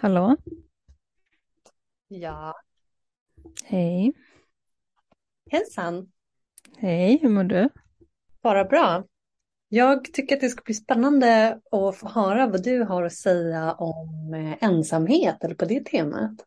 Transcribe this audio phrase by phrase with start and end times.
[0.00, 0.36] Hallå?
[2.08, 2.54] Ja,
[3.64, 4.12] Hej.
[5.50, 6.12] hejsan.
[6.76, 7.68] Hej, hur mår du?
[8.42, 9.04] Bara bra.
[9.68, 13.72] Jag tycker att det ska bli spännande att få höra vad du har att säga
[13.72, 16.46] om eh, ensamhet eller på det temat.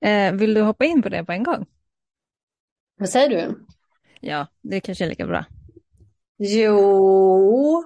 [0.00, 1.66] Eh, vill du hoppa in på det på en gång?
[2.98, 3.66] Vad säger du?
[4.20, 5.44] Ja, det kanske är lika bra.
[6.38, 7.84] Jo,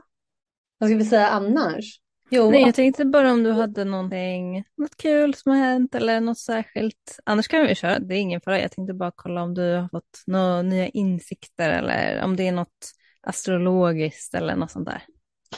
[0.78, 2.00] vad ska vi säga annars?
[2.30, 6.20] Jo, Nej, jag tänkte bara om du hade någonting, något kul som har hänt eller
[6.20, 7.18] något särskilt.
[7.24, 8.60] Annars kan vi köra, det är ingen fara.
[8.60, 12.52] Jag tänkte bara kolla om du har fått några nya insikter eller om det är
[12.52, 15.02] något astrologiskt eller något sånt där.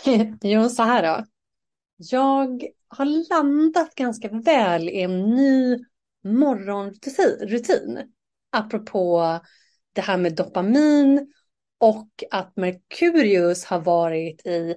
[0.43, 1.25] jo, så här då.
[1.97, 5.79] Jag har landat ganska väl i en ny
[6.25, 8.13] morgonrutin.
[8.53, 9.41] Apropå
[9.93, 11.33] det här med dopamin
[11.79, 14.75] och att Merkurius har varit i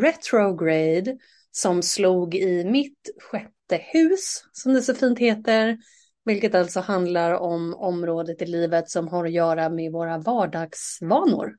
[0.00, 1.16] retrograde
[1.50, 5.78] som slog i mitt sjätte hus, som det så fint heter.
[6.24, 11.56] Vilket alltså handlar om området i livet som har att göra med våra vardagsvanor.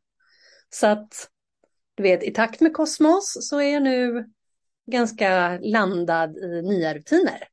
[0.70, 1.30] Så att,
[1.96, 4.26] du vet, i takt med kosmos så är jag nu
[4.92, 7.48] ganska landad i nya rutiner.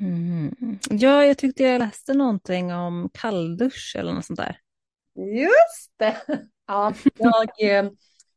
[0.00, 0.54] Mm.
[0.90, 4.60] Ja, jag tyckte jag läste någonting om kalldusch eller något sånt där.
[5.14, 6.16] Just det!
[6.68, 7.90] Ja, jag, eh,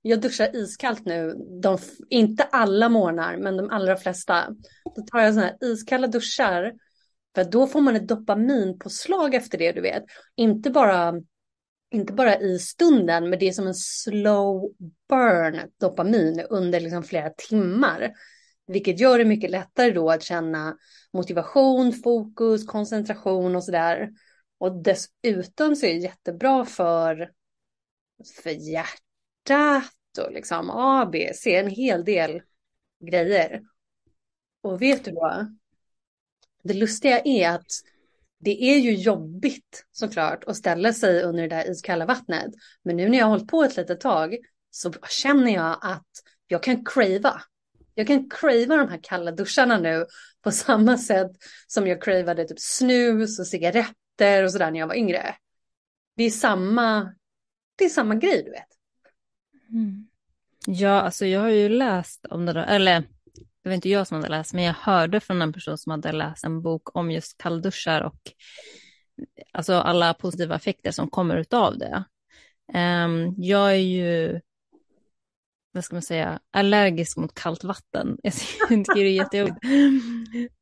[0.09, 1.35] jag duschar iskallt nu.
[1.61, 1.77] De,
[2.09, 4.47] inte alla morgnar, men de allra flesta.
[4.95, 6.73] Då tar jag sådana här iskalla duschar.
[7.35, 10.03] För då får man ett dopaminpåslag efter det, du vet.
[10.35, 11.13] Inte bara,
[11.91, 14.71] inte bara i stunden, men det är som en slow
[15.09, 18.11] burn dopamin under liksom flera timmar.
[18.67, 20.77] Vilket gör det mycket lättare då att känna
[21.13, 24.09] motivation, fokus, koncentration och sådär.
[24.57, 27.31] Och dessutom så är det jättebra för,
[28.43, 32.41] för hjärtat och liksom A, B, C, en hel del
[32.99, 33.61] grejer.
[34.61, 35.57] Och vet du vad?
[36.63, 37.71] Det lustiga är att
[38.39, 42.51] det är ju jobbigt såklart att ställa sig under det där iskalla vattnet.
[42.83, 44.37] Men nu när jag har hållit på ett litet tag
[44.71, 46.07] så känner jag att
[46.47, 47.41] jag kan crava.
[47.93, 50.05] Jag kan crava de här kalla duscharna nu
[50.41, 51.31] på samma sätt
[51.67, 55.35] som jag cravade typ snus och cigaretter och sådär när jag var yngre.
[56.15, 57.13] Det är samma,
[57.75, 58.78] det är samma grej du vet.
[59.71, 60.07] Mm.
[60.67, 63.03] Ja, alltså jag har ju läst om det då, eller
[63.63, 66.11] det var inte jag som hade läst, men jag hörde från en person som hade
[66.11, 68.19] läst en bok om just kallduschar och
[69.51, 72.03] alltså alla positiva effekter som kommer utav det.
[72.73, 74.41] Um, jag är ju,
[75.71, 78.17] vad ska man säga, allergisk mot kallt vatten.
[78.23, 78.33] Jag
[78.69, 79.57] tycker det är jättejobbigt.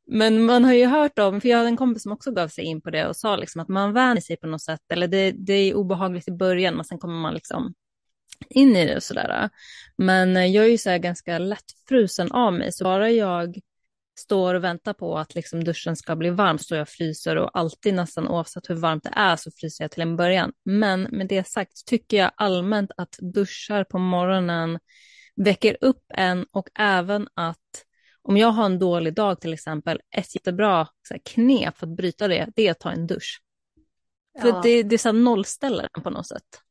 [0.08, 2.64] Men man har ju hört om, för jag hade en kompis som också gav sig
[2.64, 5.32] in på det och sa liksom att man vänjer sig på något sätt, eller det,
[5.32, 7.74] det är obehagligt i början, men sen kommer man liksom
[8.50, 9.50] in i det och sådär.
[9.98, 13.60] Men jag är ju så ganska lättfrusen av mig, så bara jag
[14.20, 17.94] står och väntar på att liksom duschen ska bli varm står jag fryser och alltid
[17.94, 20.54] nästan oavsett hur varmt det är så fryser jag till en början.
[20.66, 24.80] Men med det sagt tycker jag allmänt att duschar på morgonen
[25.36, 27.84] väcker upp en och även att
[28.22, 31.96] om jag har en dålig dag till exempel, ett jättebra så här, knep för att
[31.96, 33.42] bryta det, det är att ta en dusch.
[34.34, 34.42] Ja.
[34.42, 36.62] För det, det är så här nollställare på något sätt.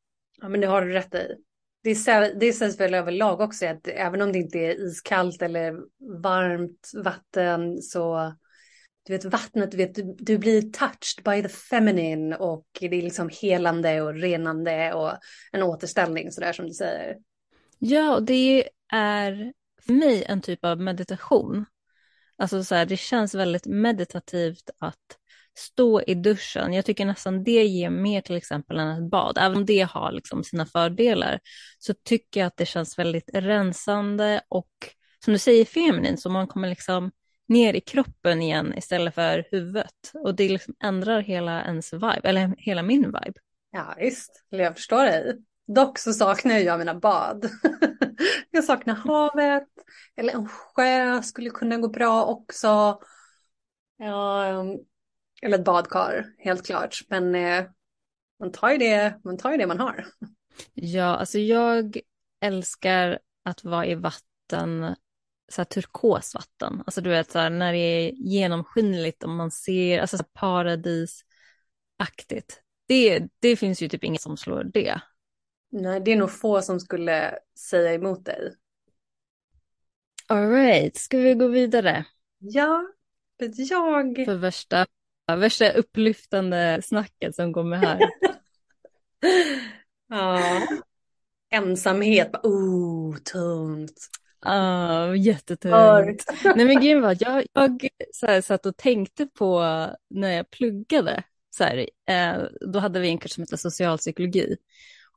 [0.41, 1.35] Ja, men det har du rätt i.
[1.87, 5.75] Det, är, det sägs väl överlag också att även om det inte är iskallt eller
[6.23, 8.35] varmt vatten så
[9.07, 13.03] du vet vattnet, du, vet, du, du blir touched by the feminine och det är
[13.03, 15.13] liksom helande och renande och
[15.53, 17.17] en återställning sådär som du säger.
[17.79, 19.53] Ja, och det är
[19.87, 21.65] för mig en typ av meditation.
[22.39, 25.19] Alltså så här, det känns väldigt meditativt att
[25.59, 26.73] stå i duschen.
[26.73, 29.39] Jag tycker nästan det ger mer till exempel än ett bad.
[29.39, 31.41] Även om det har liksom sina fördelar
[31.79, 34.71] så tycker jag att det känns väldigt rensande och
[35.25, 37.11] som du säger feminin så man kommer liksom
[37.49, 40.13] ner i kroppen igen istället för huvudet.
[40.15, 43.41] Och det liksom ändrar hela ens vibe, eller hela min vibe.
[43.71, 45.39] Ja visst, jag förstår dig.
[45.67, 47.51] Dock så saknar jag mina bad.
[48.51, 49.69] jag saknar havet,
[50.17, 53.01] eller en sjö skulle kunna gå bra också.
[53.99, 54.79] Ja, ehm,
[55.43, 56.99] eller ett badkar, helt klart.
[57.09, 57.65] Men eh,
[58.41, 60.07] man, tar ju det, man tar ju det man har.
[60.75, 62.01] Ja, alltså jag
[62.41, 64.97] älskar att vara i vatten,
[65.49, 66.83] så här turkosvatten.
[66.87, 72.63] Alltså du vet, så här, när det är genomskinligt och man ser, alltså paradisaktigt.
[72.89, 75.01] Det, det finns ju typ inget som slår det.
[75.71, 78.55] Nej, det är nog få som skulle säga emot dig.
[80.27, 82.05] All right, ska vi gå vidare?
[82.39, 82.87] Ja,
[83.39, 84.25] för jag...
[84.25, 84.87] För värsta,
[85.27, 88.01] värsta upplyftande snacket som kommer här.
[90.09, 90.41] ja.
[91.51, 94.09] Ensamhet, oh, tungt.
[94.47, 96.25] Uh, jättetungt.
[96.45, 99.61] Nej men att jag, jag så här, satt och tänkte på
[100.11, 101.23] när jag pluggade.
[101.51, 102.43] Så här, eh,
[102.73, 104.57] då hade vi en kurs som hette socialpsykologi.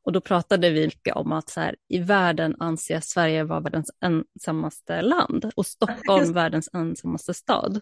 [0.04, 3.92] Och då pratade vi mycket om att så här, i världen anses Sverige vara världens
[4.02, 7.82] ensammaste land och Stockholm världens ensammaste stad.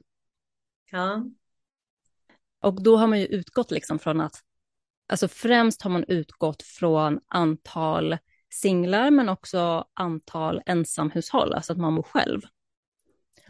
[0.91, 1.25] Ja.
[2.67, 4.41] Och då har man ju utgått liksom från att,
[5.09, 8.17] alltså främst har man utgått från antal
[8.49, 12.41] singlar men också antal ensamhushåll, alltså att man bor själv.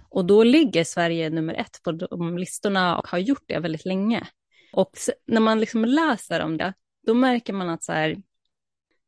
[0.10, 4.28] Och då ligger Sverige nummer ett på de listorna och har gjort det väldigt länge.
[4.74, 4.92] Och
[5.28, 6.74] när man liksom läser om det,
[7.08, 8.22] då märker man att så här,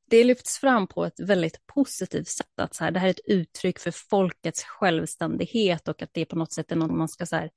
[0.10, 3.26] det lyfts fram på ett väldigt positivt sätt, att så här, det här är ett
[3.26, 7.36] uttryck för folkets självständighet och att det på något sätt är något man ska så
[7.36, 7.50] här,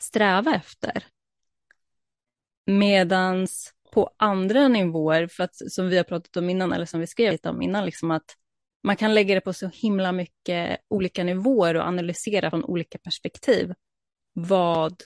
[0.00, 1.04] sträva efter.
[2.66, 7.06] Medans på andra nivåer, för att som vi har pratat om innan, eller som vi
[7.06, 8.36] skrev lite om innan, liksom att
[8.82, 13.72] man kan lägga det på så himla mycket olika nivåer och analysera från olika perspektiv
[14.32, 15.02] vad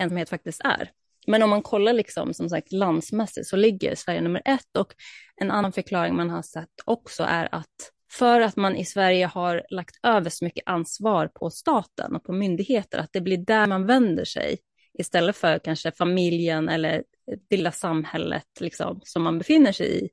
[0.00, 0.90] ensamhet faktiskt är.
[1.26, 4.94] Men om man kollar liksom, som sagt landsmässigt så ligger Sverige nummer ett och
[5.36, 9.62] en annan förklaring man har sett också är att för att man i Sverige har
[9.70, 13.86] lagt över så mycket ansvar på staten och på myndigheter, att det blir där man
[13.86, 14.58] vänder sig
[14.98, 20.10] istället för kanske familjen eller det lilla samhället liksom, som man befinner sig i.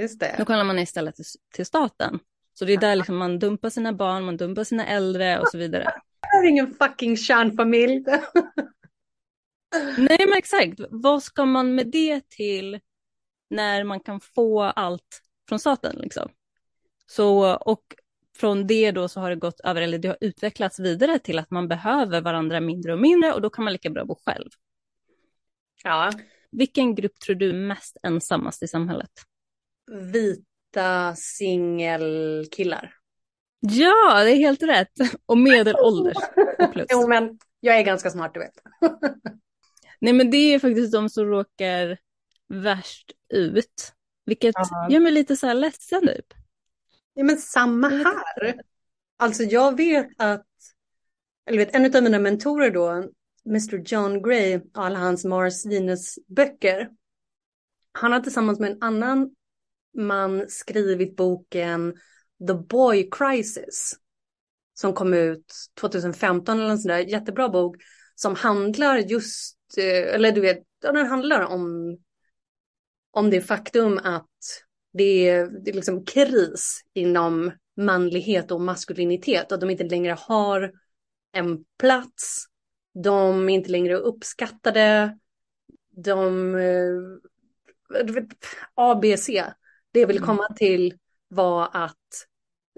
[0.00, 0.34] Just det.
[0.38, 1.24] Då kollar man istället till,
[1.54, 2.18] till staten.
[2.54, 5.58] Så det är där liksom man dumpar sina barn, man dumpar sina äldre och så
[5.58, 5.92] vidare.
[6.20, 8.04] Jag har ingen fucking kärnfamilj.
[9.98, 12.80] Nej men exakt, vad ska man med det till
[13.50, 16.28] när man kan få allt från staten liksom?
[17.06, 17.82] Så, och
[18.42, 21.50] från det då så har det gått över, eller det har utvecklats vidare till att
[21.50, 24.50] man behöver varandra mindre och mindre och då kan man lika bra bo själv.
[25.84, 26.12] Ja.
[26.52, 29.10] Vilken grupp tror du mest ensammast i samhället?
[30.12, 32.94] Vita singelkillar.
[33.60, 34.92] Ja, det är helt rätt.
[35.26, 36.16] Och medelålders
[36.58, 36.86] och plus.
[36.90, 38.54] jo, men jag är ganska smart, du vet.
[40.00, 41.98] Nej, men det är faktiskt de som råkar
[42.48, 43.92] värst ut.
[44.26, 44.88] Vilket Ja.
[44.90, 46.26] gör mig lite så här ledsen typ.
[47.14, 48.54] Ja, men samma här.
[49.16, 50.46] Alltså jag vet att,
[51.46, 53.08] eller vet, en av mina mentorer då,
[53.46, 56.90] Mr John Gray, alla hans Mars Venus-böcker.
[57.92, 59.30] Han har tillsammans med en annan
[59.98, 61.94] man skrivit boken
[62.48, 63.98] The Boy Crisis.
[64.74, 67.76] Som kom ut 2015 eller en sån där jättebra bok.
[68.14, 71.98] Som handlar just, eh, eller du vet, den handlar om,
[73.10, 74.28] om det faktum att
[74.92, 80.72] det är, det är liksom kris inom manlighet och maskulinitet och de inte längre har
[81.32, 82.44] en plats.
[82.94, 85.18] De är inte längre uppskattade.
[85.90, 86.54] De...
[86.54, 88.28] eh, du vet,
[88.74, 89.44] A, B, C.
[89.92, 90.26] Det jag vill Mm.
[90.26, 90.94] komma till
[91.28, 91.96] var att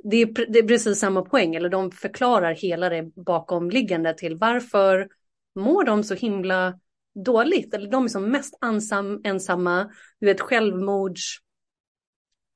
[0.05, 5.09] det är, det är precis samma poäng, eller de förklarar hela det bakomliggande till varför
[5.55, 6.79] mår de så himla
[7.25, 9.91] dåligt, eller de är som mest ensam, ensamma,
[10.21, 11.39] du vet självmords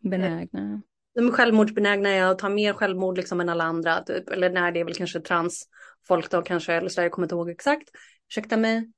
[0.01, 0.83] Benägna.
[1.15, 4.03] de är självmordsbenägna är att ta mer självmord liksom än alla andra.
[4.03, 4.29] Typ.
[4.29, 7.35] Eller nej, det är väl kanske transfolk då kanske, eller så där, jag kommer inte
[7.35, 7.91] ihåg exakt.
[8.29, 8.93] Ursäkta mig.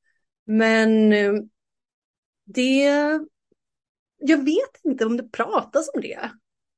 [0.46, 1.32] Men eh,
[2.44, 2.84] det,
[4.18, 6.30] jag vet inte om det pratas om det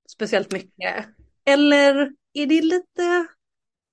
[0.09, 1.07] speciellt mycket.
[1.45, 3.27] Eller är det lite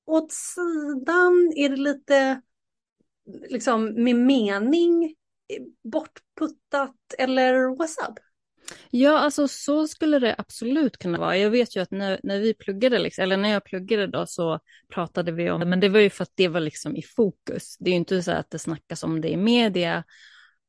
[0.06, 1.54] åt sidan?
[1.56, 2.42] Är det lite
[3.50, 5.16] liksom med mening
[5.84, 6.96] bortputtat?
[7.18, 8.20] Eller what's up?
[8.90, 11.38] Ja, alltså så skulle det absolut kunna vara.
[11.38, 14.60] Jag vet ju att när, när vi pluggade, liksom, eller när jag pluggade då så
[14.94, 17.78] pratade vi om det, men det var ju för att det var liksom i fokus.
[17.80, 20.04] Det är ju inte så att det snackas om det i media.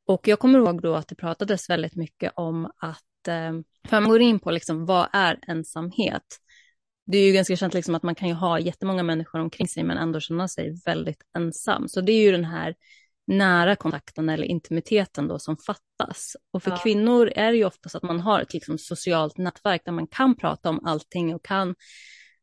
[0.06, 3.52] Och jag kommer ihåg då att det pratades väldigt mycket om att, eh,
[3.88, 6.22] för man går in på liksom vad är ensamhet?
[7.06, 9.82] Det är ju ganska känt liksom att man kan ju ha jättemånga människor omkring sig
[9.82, 11.88] men ändå känna sig väldigt ensam.
[11.88, 12.74] Så det är ju den här
[13.30, 16.36] nära kontakten eller intimiteten då som fattas.
[16.50, 16.76] Och för Ja.
[16.76, 20.06] kvinnor är det ju ofta så att man har ett liksom socialt nätverk där man
[20.06, 21.74] kan prata om allting och kan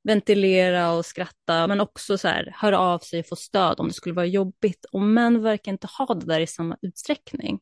[0.04, 3.94] ventilera och skratta, men också så här, höra av sig och få stöd om det
[3.94, 4.86] skulle vara jobbigt.
[4.92, 7.60] Och män verkar inte ha det där i samma utsträckning.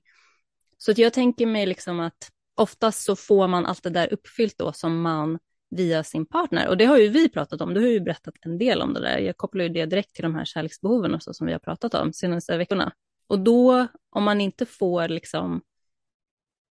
[0.77, 4.57] Så att jag tänker mig liksom att oftast så får man allt det där uppfyllt
[4.57, 5.39] då som man
[5.69, 6.67] via sin partner.
[6.67, 9.01] Och det har ju vi pratat om, du har ju berättat en del om det
[9.01, 9.17] där.
[9.17, 11.93] Jag kopplar ju det direkt till de här kärleksbehoven och så som vi har pratat
[11.93, 12.93] om senaste veckorna.
[13.27, 15.61] Och då, om man inte får liksom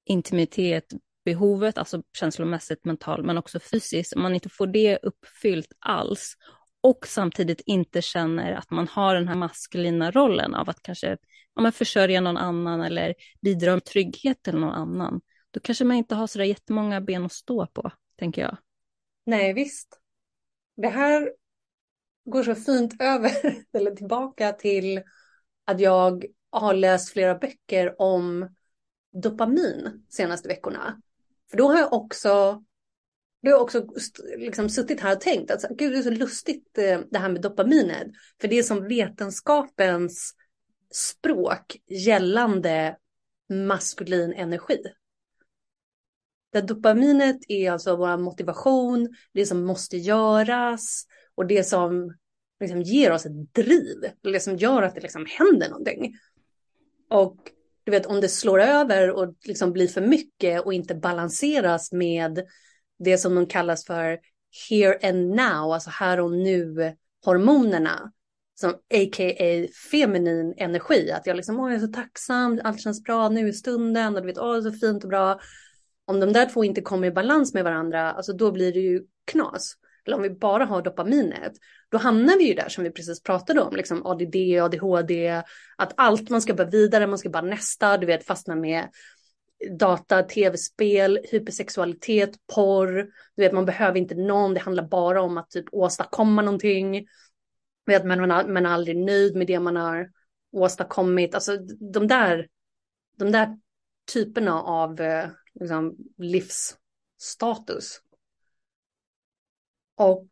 [0.05, 0.93] intimitet,
[1.25, 6.35] behovet, alltså känslomässigt, mentalt, men också fysiskt, om man inte får det uppfyllt alls
[6.81, 11.17] och samtidigt inte känner att man har den här maskulina rollen av att kanske
[11.55, 15.97] ja, men försörja någon annan eller bidra med trygghet till någon annan, då kanske man
[15.97, 18.57] inte har så där jättemånga ben att stå på, tänker jag.
[19.25, 19.99] Nej, visst.
[20.77, 21.31] Det här
[22.25, 23.31] går så fint över,
[23.73, 25.01] eller tillbaka till
[25.65, 28.55] att jag har läst flera böcker om
[29.13, 31.01] dopamin senaste veckorna.
[31.49, 32.63] För då har jag också,
[33.41, 33.87] då har jag också
[34.37, 37.41] liksom suttit här och tänkt att gud det är så lustigt eh, det här med
[37.41, 38.07] dopaminet.
[38.41, 40.35] För det är som vetenskapens
[40.91, 42.97] språk gällande
[43.49, 44.83] maskulin energi.
[46.51, 51.05] Där dopaminet är alltså vår motivation, det som måste göras
[51.35, 52.13] och det som
[52.59, 54.11] liksom ger oss ett driv.
[54.21, 56.15] Det som gör att det liksom händer någonting.
[57.11, 57.37] Och
[57.83, 62.43] du vet om det slår över och liksom blir för mycket och inte balanseras med
[62.99, 64.19] det som de kallas för
[64.69, 68.11] here and now, alltså här och nu hormonerna.
[68.55, 69.67] Som a.k.a.
[69.91, 73.53] feminin energi, att jag liksom, åh jag är så tacksam, allt känns bra nu i
[73.53, 75.39] stunden och du vet, åh det är så fint och bra.
[76.05, 79.03] Om de där två inte kommer i balans med varandra, alltså då blir det ju
[79.25, 79.73] knas.
[80.05, 81.53] Eller om vi bara har dopaminet,
[81.89, 85.43] då hamnar vi ju där som vi precis pratade om, liksom ADD, ADHD,
[85.77, 88.89] att allt man ska bara vidare, man ska bara nästa, du vet fastna med
[89.79, 95.49] data, tv-spel, hypersexualitet, porr, du vet man behöver inte någon, det handlar bara om att
[95.49, 97.07] typ åstadkomma någonting,
[97.85, 100.09] vet, men man, man är aldrig nöjd med det man har
[100.51, 101.57] åstadkommit, alltså
[101.93, 102.47] de där,
[103.17, 103.57] de där
[104.13, 105.29] typerna av eh,
[105.59, 108.01] liksom, livsstatus.
[109.95, 110.29] Och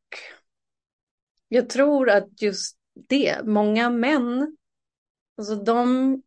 [1.48, 4.58] jag tror att just det, många män,
[5.38, 6.22] alltså de,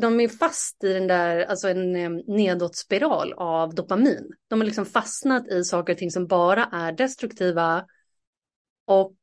[0.00, 4.32] de är fast i den där, alltså en eh, nedåtspiral av dopamin.
[4.48, 7.86] De har liksom fastnat i saker och ting som bara är destruktiva
[8.84, 9.14] och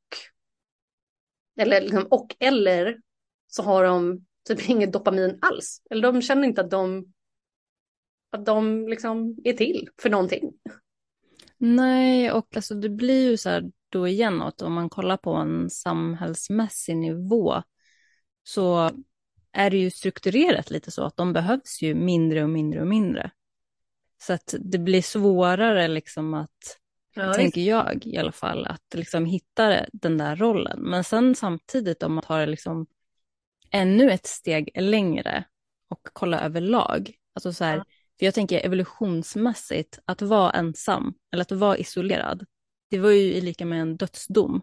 [1.57, 3.01] eller, liksom, och eller
[3.47, 5.81] så har de typ inget dopamin alls.
[5.89, 7.13] Eller de känner inte att de
[8.29, 10.53] att de liksom är till för någonting.
[11.57, 15.33] Nej, och alltså det blir ju så här då igen att om man kollar på
[15.33, 17.63] en samhällsmässig nivå
[18.43, 18.91] så
[19.51, 23.31] är det ju strukturerat lite så att de behövs ju mindre och mindre och mindre.
[24.21, 26.79] Så att det blir svårare liksom att,
[27.15, 30.79] ja, tänker jag i alla fall, att liksom hitta den där rollen.
[30.81, 32.87] Men sen samtidigt om man tar liksom
[33.71, 35.43] ännu ett steg längre
[35.87, 37.85] och kolla överlag, alltså så här, ja
[38.19, 42.45] för jag tänker evolutionsmässigt, att vara ensam eller att vara isolerad,
[42.89, 44.61] det var ju lika med en dödsdom.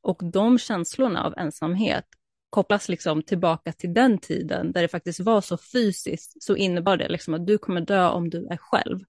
[0.00, 2.04] Och de känslorna av ensamhet
[2.50, 7.08] kopplas liksom tillbaka till den tiden där det faktiskt var så fysiskt så innebar det
[7.08, 9.00] liksom att du kommer dö om du är själv.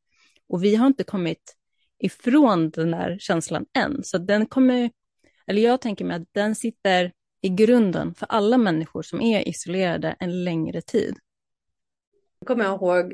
[0.49, 1.55] Och vi har inte kommit
[1.99, 4.91] ifrån den där känslan än, så den kommer,
[5.47, 10.15] eller jag tänker mig att den sitter i grunden för alla människor som är isolerade
[10.19, 11.15] en längre tid.
[12.39, 13.13] Jag kommer ihåg,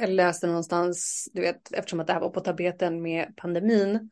[0.00, 4.10] jag läste någonstans, du vet, eftersom att det här var på tapeten med pandemin,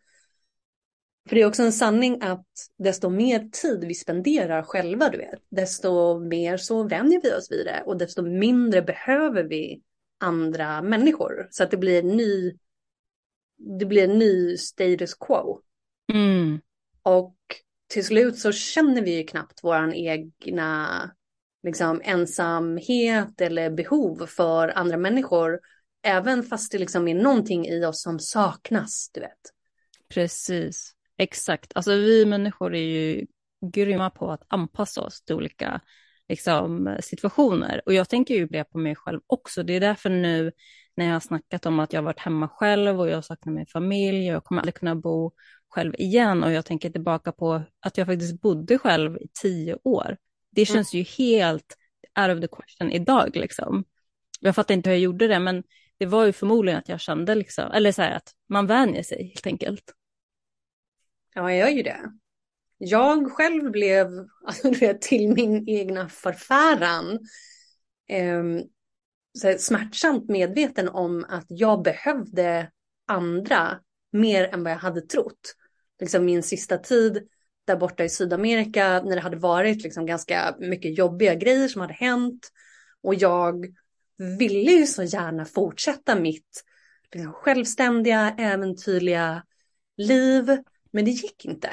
[1.29, 2.47] för det är också en sanning att
[2.79, 7.67] desto mer tid vi spenderar själva, du vet, desto mer så vänjer vi oss vid
[7.67, 9.83] det och desto mindre behöver vi
[10.21, 11.49] andra människor.
[11.51, 12.59] Så att det blir en ny,
[13.79, 15.61] det blir en ny status quo.
[16.13, 16.61] Mm.
[17.03, 17.37] Och
[17.87, 21.11] till slut så känner vi ju knappt våran egna
[21.65, 25.61] liksom, ensamhet eller behov för andra människor.
[26.03, 29.41] Även fast det liksom är någonting i oss som saknas, du vet.
[30.15, 30.95] Precis.
[31.19, 33.27] Exakt, alltså vi människor är ju
[33.73, 35.81] grymma på att anpassa oss till olika
[36.29, 37.83] liksom, situationer.
[37.87, 39.63] Och jag tänker ju det på mig själv också.
[39.63, 40.53] Det är därför nu
[40.97, 43.67] när jag har snackat om att jag har varit hemma själv och jag saknar min
[43.67, 45.33] familj och jag kommer aldrig kunna bo
[45.69, 50.17] själv igen och jag tänker tillbaka på att jag faktiskt bodde själv i tio år.
[50.55, 50.75] Det mm.
[50.75, 51.77] känns ju helt
[52.21, 53.85] out of the question idag liksom.
[54.41, 55.63] Jag fattar inte hur jag gjorde det, men
[55.99, 59.27] det var ju förmodligen att jag kände liksom, eller så här att man vänjer sig
[59.27, 59.85] helt enkelt.
[61.35, 62.01] Ja, jag gör ju det.
[62.79, 64.09] Jag själv blev,
[64.45, 67.19] alltså till min egna förfäran
[68.09, 68.45] eh,
[69.39, 72.71] så smärtsamt medveten om att jag behövde
[73.07, 73.81] andra
[74.13, 75.55] mer än vad jag hade trott.
[76.01, 77.29] Liksom min sista tid
[77.67, 81.95] där borta i Sydamerika när det hade varit liksom ganska mycket jobbiga grejer som hade
[81.95, 82.51] hänt.
[83.03, 83.67] Och jag
[84.39, 86.65] ville ju så gärna fortsätta mitt
[87.13, 89.43] liksom, självständiga, äventyrliga
[89.97, 90.59] liv.
[90.91, 91.71] Men det gick inte.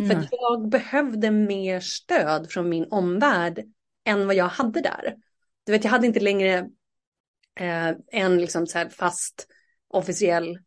[0.00, 0.10] Mm.
[0.10, 3.64] För jag behövde mer stöd från min omvärld
[4.04, 5.14] än vad jag hade där.
[5.64, 6.68] Du vet, jag hade inte längre
[7.60, 9.46] eh, en liksom så fast
[9.88, 10.58] officiell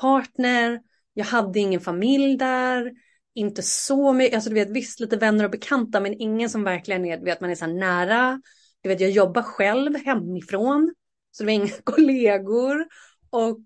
[0.00, 0.80] partner.
[1.14, 2.92] Jag hade ingen familj där.
[3.34, 7.04] Inte så mycket, alltså du vet visst lite vänner och bekanta men ingen som verkligen
[7.04, 8.42] är, du vet man är så här nära.
[8.80, 10.94] Du vet jag jobbar själv hemifrån.
[11.30, 12.86] Så det var inga kollegor.
[13.30, 13.64] Och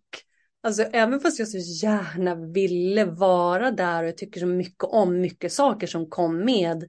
[0.61, 5.21] Alltså även fast jag så gärna ville vara där och jag tycker så mycket om
[5.21, 6.85] mycket saker som kom med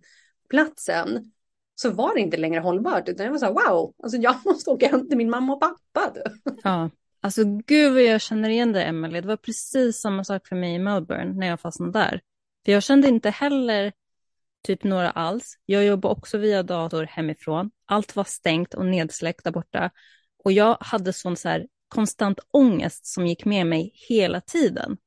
[0.49, 1.31] platsen.
[1.75, 4.69] Så var det inte längre hållbart utan jag var så här wow, alltså jag måste
[4.69, 6.13] åka hem till min mamma och pappa.
[6.63, 6.89] Ja,
[7.21, 9.21] alltså gud vad jag känner igen det Emelie.
[9.21, 12.21] Det var precis samma sak för mig i Melbourne när jag fastnade där.
[12.65, 13.93] För jag kände inte heller
[14.63, 15.57] typ några alls.
[15.65, 17.71] Jag jobbade också via dator hemifrån.
[17.85, 19.91] Allt var stängt och nedsläckt där borta.
[20.43, 24.97] Och jag hade sån så här konstant ångest som gick med mig hela tiden.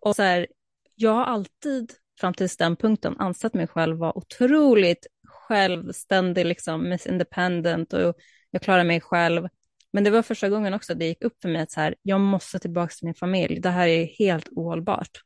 [0.00, 0.46] Och så här,
[0.94, 7.06] jag har alltid fram till den punkten ansett mig själv vara otroligt självständig, liksom, Miss
[7.06, 8.14] Independent och
[8.50, 9.48] jag klarar mig själv.
[9.92, 12.20] Men det var första gången också det gick upp för mig att så här, jag
[12.20, 13.60] måste tillbaka till min familj.
[13.60, 15.22] Det här är helt ohållbart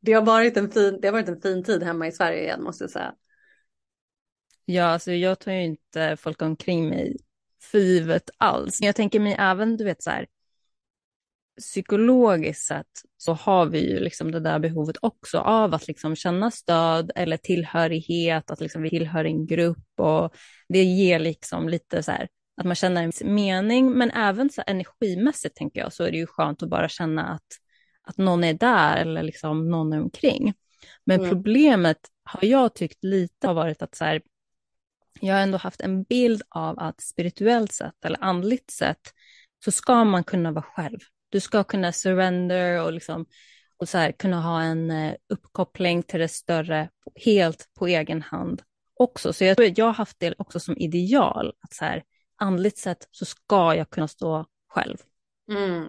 [0.00, 2.62] det, har varit en fin, det har varit en fin tid hemma i Sverige igen
[2.62, 3.14] måste jag säga.
[4.64, 7.16] Ja, alltså jag tar ju inte folk omkring mig
[7.62, 8.80] för givet alls.
[8.80, 10.26] Jag tänker mig även, du vet så här,
[11.58, 12.86] psykologiskt sett
[13.16, 17.36] så har vi ju liksom det där behovet också av att liksom känna stöd eller
[17.36, 20.34] tillhörighet, att liksom vi tillhör en grupp och
[20.68, 25.56] det ger liksom lite så här att man känner en mening, men även så energimässigt
[25.56, 27.46] tänker jag så är det ju skönt att bara känna att,
[28.04, 30.54] att någon är där eller liksom någon är omkring.
[31.04, 31.30] Men mm.
[31.30, 34.22] problemet har jag tyckt lite har varit att så här,
[35.20, 39.12] jag har ändå haft en bild av att spirituellt sett eller andligt sett
[39.64, 40.98] så ska man kunna vara själv.
[41.28, 43.26] Du ska kunna surrender och, liksom,
[43.76, 46.88] och så här, kunna ha en uh, uppkoppling till det större
[47.24, 48.62] helt på egen hand
[48.94, 49.32] också.
[49.32, 52.02] Så jag tror att jag har haft det också som ideal, att så här,
[52.36, 54.96] andligt sett så ska jag kunna stå själv.
[55.50, 55.88] Mm.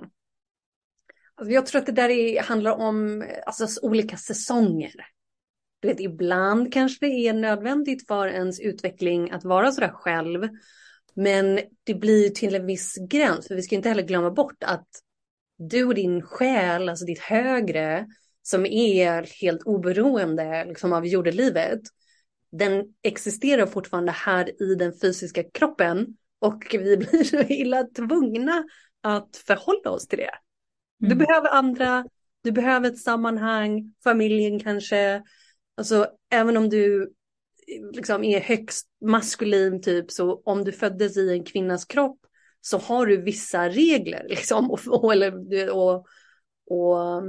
[1.35, 4.93] Alltså jag tror att det där är, handlar om alltså, olika säsonger.
[5.79, 10.49] Du vet, ibland kanske det är nödvändigt för ens utveckling att vara sådär själv.
[11.15, 14.87] Men det blir till en viss gräns, för vi ska inte heller glömma bort att
[15.57, 18.07] du och din själ, alltså ditt högre,
[18.41, 21.81] som är helt oberoende liksom, av jordelivet,
[22.51, 26.07] den existerar fortfarande här i den fysiska kroppen
[26.39, 28.63] och vi blir så illa tvungna
[29.01, 30.31] att förhålla oss till det.
[30.97, 31.17] Du mm.
[31.17, 32.05] behöver andra,
[32.43, 35.23] du behöver ett sammanhang, familjen kanske.
[35.77, 37.13] Alltså även om du
[37.93, 42.19] liksom är högst maskulin typ så om du föddes i en kvinnas kropp
[42.61, 45.13] så har du vissa regler liksom och, och,
[45.71, 46.05] och,
[46.67, 47.23] och,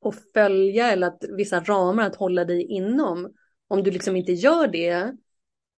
[0.00, 3.32] och följa eller att vissa ramar att hålla dig inom.
[3.68, 5.16] Om du liksom inte gör det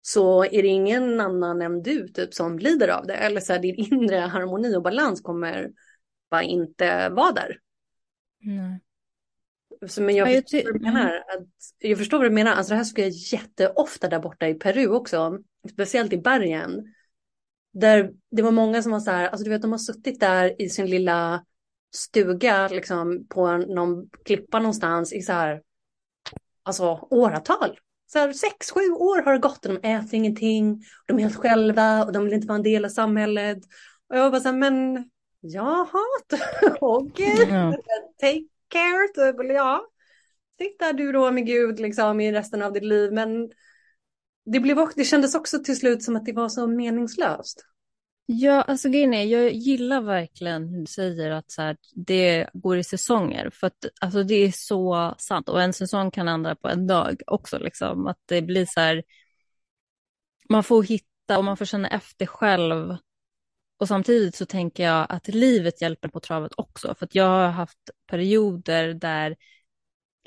[0.01, 3.13] så är det ingen annan än du typ som lider av det.
[3.13, 5.71] Eller så här, din inre harmoni och balans kommer
[6.29, 7.59] bara inte vara där.
[8.39, 8.79] Nej.
[9.87, 11.07] Så, men jag, förstår vad du menar.
[11.07, 12.51] Att, jag förstår vad du menar.
[12.51, 15.37] Alltså det här ska jag jätteofta där borta i Peru också.
[15.71, 16.93] Speciellt i bergen.
[17.73, 20.61] Där det var många som var så här, alltså du vet de har suttit där
[20.61, 21.45] i sin lilla
[21.95, 25.61] stuga liksom på någon klippa någonstans i så här,
[26.63, 30.83] alltså åratal så här, sex, sju år har det gått och de äter ingenting.
[31.05, 33.57] De är helt själva och de vill inte vara en del av samhället.
[34.09, 35.09] Och jag var så här, men
[35.39, 36.05] jaha,
[36.81, 37.49] okej, okay.
[37.49, 37.77] ja.
[38.19, 39.51] take care, typ.
[39.53, 39.87] Ja,
[40.57, 43.13] sitt där du då med Gud liksom i resten av ditt liv.
[43.13, 43.51] Men
[44.45, 47.65] det, blev, det kändes också till slut som att det var så meningslöst.
[48.29, 52.77] Ja, alltså grejen är, jag gillar verkligen hur du säger att så här, det går
[52.77, 53.49] i säsonger.
[53.49, 55.49] För att alltså, det är så sant.
[55.49, 57.59] Och en säsong kan ändra på en dag också.
[57.59, 58.07] Liksom.
[58.07, 59.03] Att det blir så här,
[60.49, 62.97] man får hitta och man får känna efter själv.
[63.77, 66.95] Och samtidigt så tänker jag att livet hjälper på travet också.
[66.95, 69.35] För att jag har haft perioder där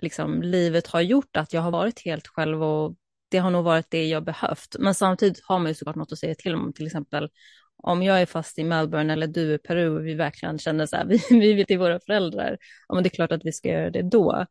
[0.02, 2.96] liksom, livet har gjort att jag har varit helt själv och
[3.28, 4.76] det har nog varit det jag behövt.
[4.78, 7.30] Men samtidigt har man ju såklart något att säga till om, till exempel
[7.76, 10.96] om jag är fast i Melbourne eller du i Peru och vi verkligen känner så
[10.96, 12.58] här, vi, vi vill till våra föräldrar,
[12.88, 14.46] ja men det är klart att vi ska göra det då.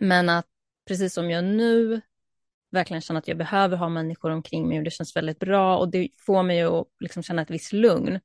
[0.00, 0.46] Men att
[0.88, 2.00] precis som jag nu
[2.76, 5.90] verkligen känner att jag behöver ha människor omkring mig och det känns väldigt bra och
[5.90, 8.20] det får mig att liksom känna ett visst lugn.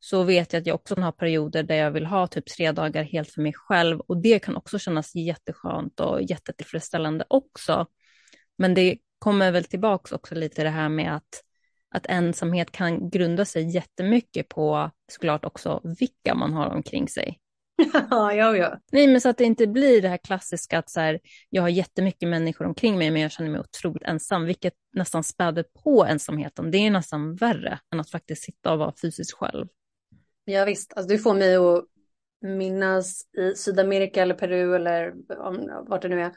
[0.00, 3.02] Så vet jag att jag också har perioder där jag vill ha typ tre dagar
[3.02, 7.86] helt för mig själv och det kan också kännas jätteskönt och jättetillfredsställande också.
[8.58, 11.42] Men det kommer väl tillbaks också lite det här med att
[11.94, 17.41] att ensamhet kan grunda sig jättemycket på såklart också vilka man har omkring sig.
[18.10, 18.78] ja, ja, ja.
[18.92, 21.68] Nej, men så att det inte blir det här klassiska att så här, jag har
[21.68, 26.70] jättemycket människor omkring mig men jag känner mig otroligt ensam, vilket nästan späder på ensamheten.
[26.70, 29.66] Det är nästan värre än att faktiskt sitta och vara fysiskt själv.
[30.44, 31.84] Ja, visst, alltså, du får mig att
[32.42, 36.32] minnas i Sydamerika eller Peru eller om, vart det nu är,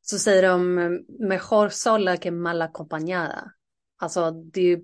[0.00, 0.74] så säger de
[1.20, 3.50] mejor sola que mal acompañada.
[3.98, 4.80] Alltså det är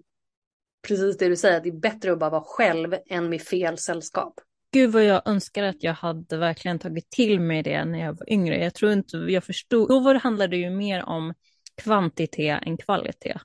[0.88, 4.40] precis det du säger, det är bättre att bara vara själv än med fel sällskap.
[4.70, 8.32] Gud vad jag önskar att jag hade verkligen tagit till mig det när jag var
[8.32, 8.64] yngre.
[8.64, 9.88] Jag tror inte jag förstod.
[9.88, 11.34] Då var det, handlade det ju mer om
[11.74, 13.38] kvantitet än kvalitet.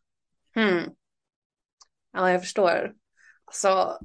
[0.55, 0.89] Mm.
[2.13, 2.93] Ja, jag förstår.
[3.45, 3.97] Alltså,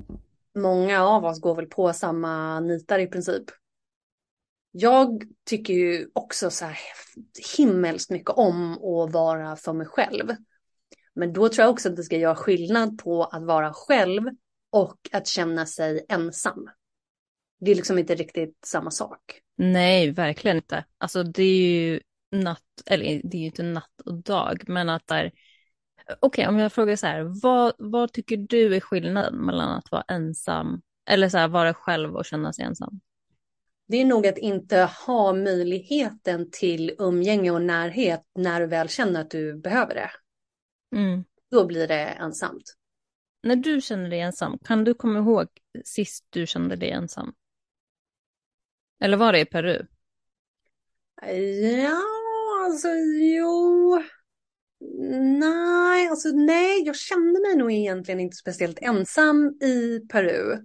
[0.54, 3.44] många av oss går väl på samma nitar i princip.
[4.70, 6.78] Jag tycker ju också så här
[7.57, 10.37] himmelskt mycket om att vara för mig själv.
[11.14, 14.22] Men då tror jag också att det ska göra skillnad på att vara själv
[14.70, 16.68] och att känna sig ensam.
[17.61, 19.21] Det är liksom inte riktigt samma sak.
[19.57, 20.85] Nej, verkligen inte.
[20.99, 25.07] Alltså det är ju natt, eller det är ju inte natt och dag, men att
[25.07, 25.33] där,
[26.07, 29.90] okej okay, om jag frågar så här, vad, vad tycker du är skillnaden mellan att
[29.90, 33.01] vara ensam, eller så här, vara själv och känna sig ensam?
[33.88, 39.21] Det är nog att inte ha möjligheten till umgänge och närhet när du väl känner
[39.21, 40.11] att du behöver det.
[40.97, 41.25] Mm.
[41.51, 42.75] Då blir det ensamt.
[43.42, 45.47] När du känner dig ensam, kan du komma ihåg
[45.85, 47.35] sist du kände dig ensam?
[49.00, 49.87] Eller var det i Peru?
[51.82, 52.02] Ja,
[52.64, 52.88] alltså
[53.37, 54.02] jo.
[55.38, 60.56] Nej, alltså nej, jag kände mig nog egentligen inte speciellt ensam i Peru.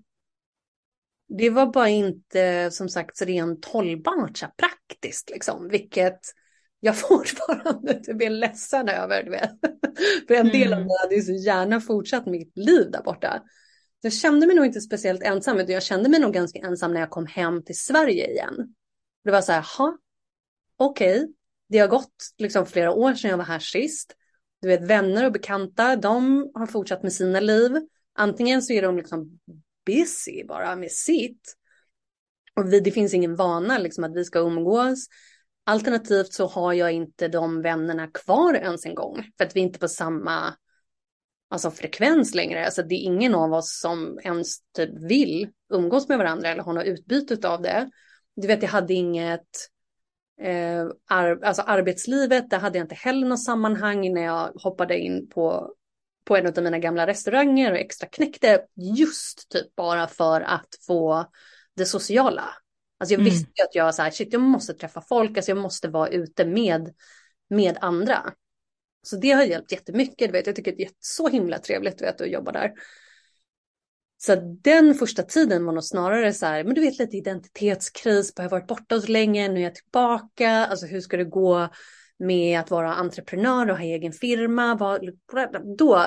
[1.37, 6.19] Det var bara inte som sagt rent hållbart så praktiskt liksom, vilket
[6.79, 9.23] jag fortfarande typ är ledsen över.
[9.23, 9.51] Du vet.
[10.27, 10.87] För en del av mm.
[10.87, 13.43] mig hade ju så gärna fortsatt mitt liv där borta.
[14.05, 16.99] Jag kände mig nog inte speciellt ensam, utan jag kände mig nog ganska ensam när
[16.99, 18.75] jag kom hem till Sverige igen.
[19.23, 19.97] Det var så här, ha,
[20.77, 21.33] okej, okay.
[21.69, 24.15] det har gått liksom flera år sedan jag var här sist.
[24.61, 27.71] Du vet, vänner och bekanta, de har fortsatt med sina liv.
[28.15, 29.39] Antingen så är de liksom
[29.85, 31.53] busy bara med sitt.
[32.55, 35.07] Och vi, det finns ingen vana liksom att vi ska umgås.
[35.65, 39.31] Alternativt så har jag inte de vännerna kvar ens en gång.
[39.37, 40.53] För att vi inte på samma
[41.53, 42.65] alltså, frekvens längre.
[42.65, 46.73] Alltså, det är ingen av oss som ens typ vill umgås med varandra eller ha
[46.73, 47.89] något utbyte av det.
[48.35, 49.69] Du vet, jag hade inget...
[50.41, 55.29] Eh, ar alltså arbetslivet, där hade jag inte heller något sammanhang när jag hoppade in
[55.29, 55.73] på,
[56.25, 58.65] på en av mina gamla restauranger och extra knäckte
[58.97, 61.25] just typ bara för att få
[61.75, 62.43] det sociala.
[62.99, 63.33] Alltså jag mm.
[63.33, 66.45] visste att jag så här, shit, jag måste träffa folk, alltså jag måste vara ute
[66.45, 66.93] med,
[67.49, 68.33] med andra.
[69.03, 70.47] Så det har hjälpt jättemycket, du vet.
[70.47, 72.71] jag tycker det är så himla trevligt du vet, att jobba där.
[74.17, 78.43] Så den första tiden var nog snarare så här, men du vet lite identitetskris, jag
[78.43, 81.69] har varit borta så länge, nu är jag tillbaka, alltså hur ska det gå
[82.19, 84.99] med att vara entreprenör och ha egen firma,
[85.77, 86.05] då,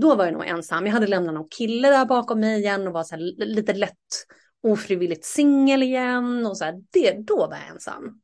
[0.00, 0.86] då var jag nog ensam.
[0.86, 4.26] Jag hade lämnat någon kille där bakom mig igen och var så här, lite lätt
[4.62, 8.20] ofrivilligt singel igen och så här, det, då var jag ensam.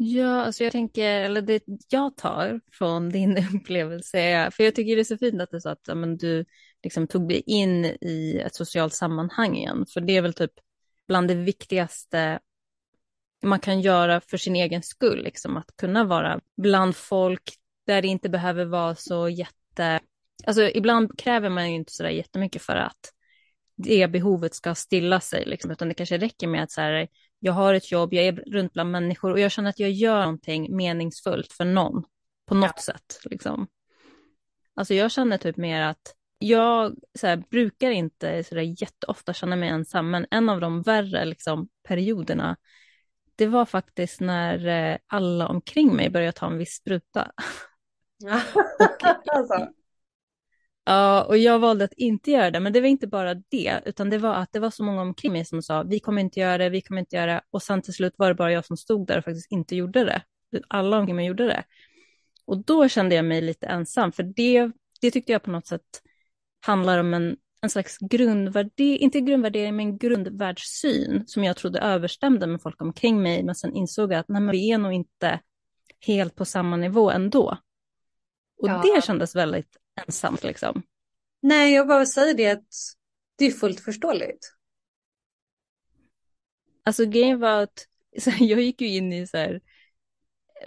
[0.00, 5.02] Ja, alltså jag tänker, eller det jag tar från din upplevelse för jag tycker det
[5.02, 6.44] är så fint att du sa att men, du
[6.82, 10.52] liksom tog dig in i ett socialt sammanhang igen, för det är väl typ
[11.08, 12.38] bland det viktigaste
[13.42, 17.54] man kan göra för sin egen skull, liksom att kunna vara bland folk
[17.86, 20.00] där det inte behöver vara så jätte,
[20.46, 23.12] alltså ibland kräver man ju inte så där jättemycket för att
[23.76, 27.52] det behovet ska stilla sig, liksom, utan det kanske räcker med att så här, jag
[27.52, 30.76] har ett jobb, jag är runt bland människor och jag känner att jag gör någonting
[30.76, 32.04] meningsfullt för någon
[32.46, 32.82] på något ja.
[32.82, 33.20] sätt.
[33.24, 33.66] Liksom.
[34.74, 39.68] Alltså jag känner typ mer att jag här, brukar inte så där jätteofta känna mig
[39.68, 42.56] ensam, men en av de värre liksom, perioderna,
[43.36, 47.32] det var faktiskt när eh, alla omkring mig började ta en viss spruta.
[49.26, 49.68] alltså.
[50.88, 54.10] Ja, och jag valde att inte göra det, men det var inte bara det, utan
[54.10, 56.58] det var att det var så många omkring mig som sa vi kommer inte göra
[56.58, 58.76] det, vi kommer inte göra det, och sen till slut var det bara jag som
[58.76, 60.22] stod där och faktiskt inte gjorde det.
[60.68, 61.64] Alla omkring mig gjorde det.
[62.44, 64.70] Och då kände jag mig lite ensam, för det,
[65.00, 66.02] det tyckte jag på något sätt
[66.66, 72.62] handlar om en, en slags grundvärdering, inte grundvärdering, men grundvärldssyn som jag trodde överstämde med
[72.62, 75.40] folk omkring mig, men sen insåg jag att nej, men vi är nog inte
[76.06, 77.58] helt på samma nivå ändå.
[78.58, 78.82] Och ja.
[78.94, 80.82] det kändes väldigt ensamt liksom.
[81.42, 82.68] Nej, jag bara säger det att
[83.36, 84.52] det är fullt förståeligt.
[86.84, 87.86] Alltså grejen var att
[88.18, 89.60] så här, jag gick ju in i så här,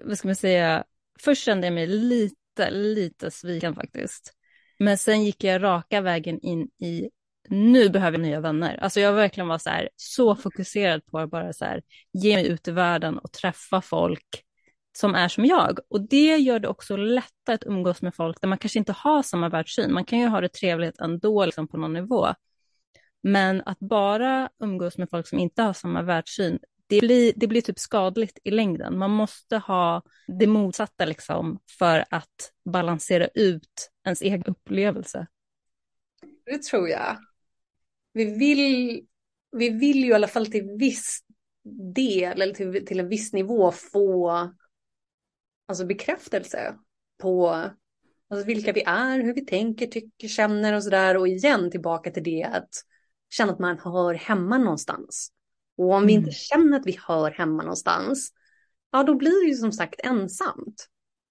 [0.04, 0.84] vad ska man säga,
[1.20, 4.34] först kände jag mig lite, lite sviken faktiskt.
[4.80, 7.10] Men sen gick jag raka vägen in i,
[7.50, 8.78] nu behöver jag nya vänner.
[8.78, 11.82] Alltså jag verkligen var så här, så fokuserad på att bara så här,
[12.14, 14.44] ge mig ut i världen och träffa folk
[14.98, 15.80] som är som jag.
[15.88, 19.24] Och det gör det också lättare att umgås med folk där man kanske inte har
[19.24, 19.94] samma världssyn.
[19.94, 22.28] Man kan ju ha det trevligt ändå liksom på någon nivå.
[23.24, 27.62] Men att bara umgås med folk som inte har samma världssyn, det blir, det blir
[27.62, 28.98] typ skadligt i längden.
[28.98, 35.28] Man måste ha det motsatta liksom för att balansera ut ens egen upplevelse.
[36.46, 37.18] Det tror jag.
[38.14, 39.06] Vi vill,
[39.52, 41.20] vi vill ju i alla fall till viss
[41.96, 44.52] del eller till, till en viss nivå få
[45.72, 46.76] alltså bekräftelse
[47.22, 47.50] på
[48.30, 51.18] alltså vilka vi är, hur vi tänker, tycker, känner och sådär.
[51.18, 52.70] Och igen tillbaka till det att
[53.30, 55.32] känna att man hör hemma någonstans.
[55.78, 56.34] Och om vi inte mm.
[56.34, 58.32] känner att vi hör hemma någonstans,
[58.92, 60.88] ja då blir det ju som sagt ensamt.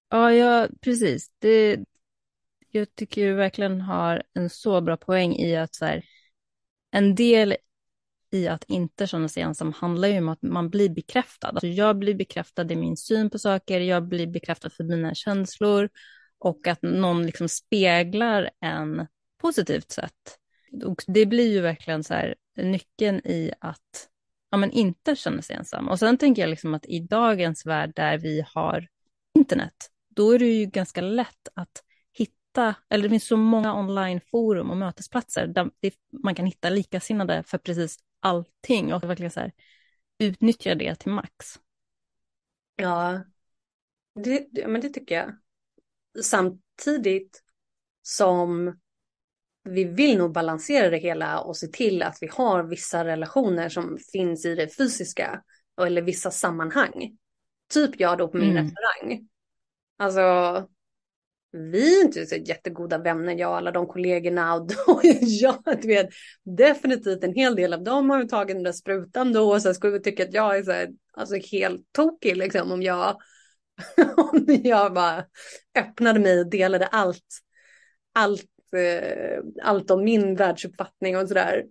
[0.09, 1.31] Ja, ja precis.
[1.39, 1.79] Det,
[2.69, 6.03] jag tycker du verkligen har en så bra poäng i att så här,
[6.91, 7.55] en del
[8.31, 11.47] i att inte känna sig ensam handlar ju om att man blir bekräftad.
[11.47, 15.89] Alltså jag blir bekräftad i min syn på saker, jag blir bekräftad för mina känslor
[16.39, 19.07] och att någon liksom speglar en
[19.41, 20.37] positivt sätt.
[20.85, 24.09] Och det blir ju verkligen så här nyckeln i att
[24.51, 25.89] ja, men inte känna sig ensam.
[25.89, 28.87] Och sen tänker jag liksom att i dagens värld där vi har
[29.35, 34.71] internet, då är det ju ganska lätt att hitta, eller det finns så många onlineforum
[34.71, 35.69] och mötesplatser där
[36.23, 39.51] man kan hitta likasinnade för precis allting och verkligen så här,
[40.17, 41.59] utnyttja det till max.
[42.75, 43.23] Ja,
[44.15, 45.37] det, det, men det tycker jag.
[46.23, 47.43] Samtidigt
[48.01, 48.79] som
[49.63, 53.97] vi vill nog balansera det hela och se till att vi har vissa relationer som
[54.11, 55.43] finns i det fysiska
[55.81, 57.17] eller vissa sammanhang.
[57.73, 58.63] Typ jag då på min mm.
[58.63, 59.29] restaurang.
[59.97, 60.67] Alltså,
[61.51, 66.09] vi är inte så jättegoda vänner, jag och alla de kollegorna och då jag vet
[66.43, 69.93] definitivt en hel del av dem har tagit den där sprutan då och så skulle
[69.93, 73.17] vi tycka att jag är så här, alltså helt tokig liksom om jag
[74.17, 75.25] om jag bara
[75.79, 77.25] öppnade mig och delade allt
[78.13, 81.65] allt eh, allt om min världsuppfattning och sådär.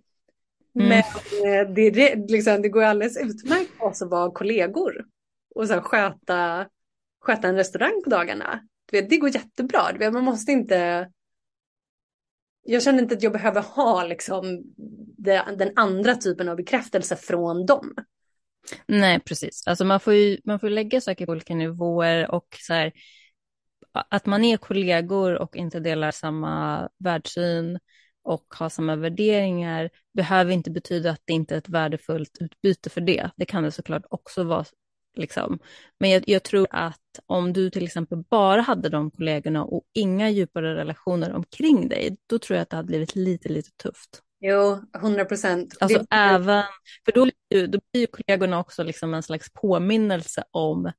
[0.79, 0.87] Mm.
[0.89, 0.99] Men
[1.45, 5.05] eh, det, liksom, det går alldeles utmärkt för oss att vara kollegor
[5.55, 6.67] och så sköta,
[7.21, 8.61] sköta en restaurang på dagarna.
[8.91, 9.91] Vet, det går jättebra.
[9.91, 11.09] Du vet, man måste inte...
[12.63, 14.61] Jag känner inte att jag behöver ha liksom,
[15.17, 17.93] det, den andra typen av bekräftelse från dem.
[18.87, 19.67] Nej, precis.
[19.67, 22.91] Alltså man får ju man får lägga saker på olika nivåer och så här,
[23.91, 27.79] att man är kollegor och inte delar samma världssyn
[28.23, 33.01] och har samma värderingar behöver inte betyda att det inte är ett värdefullt utbyte för
[33.01, 33.29] det.
[33.35, 34.65] Det kan det såklart också vara.
[35.13, 35.59] Liksom.
[35.99, 40.29] Men jag, jag, tror att om du till exempel bara hade de kollegorna och inga
[40.29, 44.21] djupare relationer omkring dig, då tror jag att det hade blivit lite, lite tufft.
[44.39, 45.77] Jo, hundra procent.
[45.79, 46.07] Alltså det...
[46.11, 46.63] även,
[47.05, 47.25] för då,
[47.67, 50.91] då blir ju kollegorna också liksom en slags påminnelse om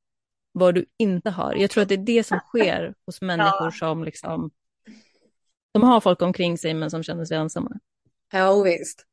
[0.52, 1.54] vad du inte har.
[1.54, 3.70] Jag tror att det är det som sker hos människor ja.
[3.70, 4.50] som liksom,
[5.72, 7.78] de har folk omkring sig men som känner sig ensamma.
[8.32, 9.06] Ja, visst.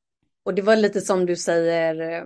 [0.43, 2.25] Och det var lite som du säger,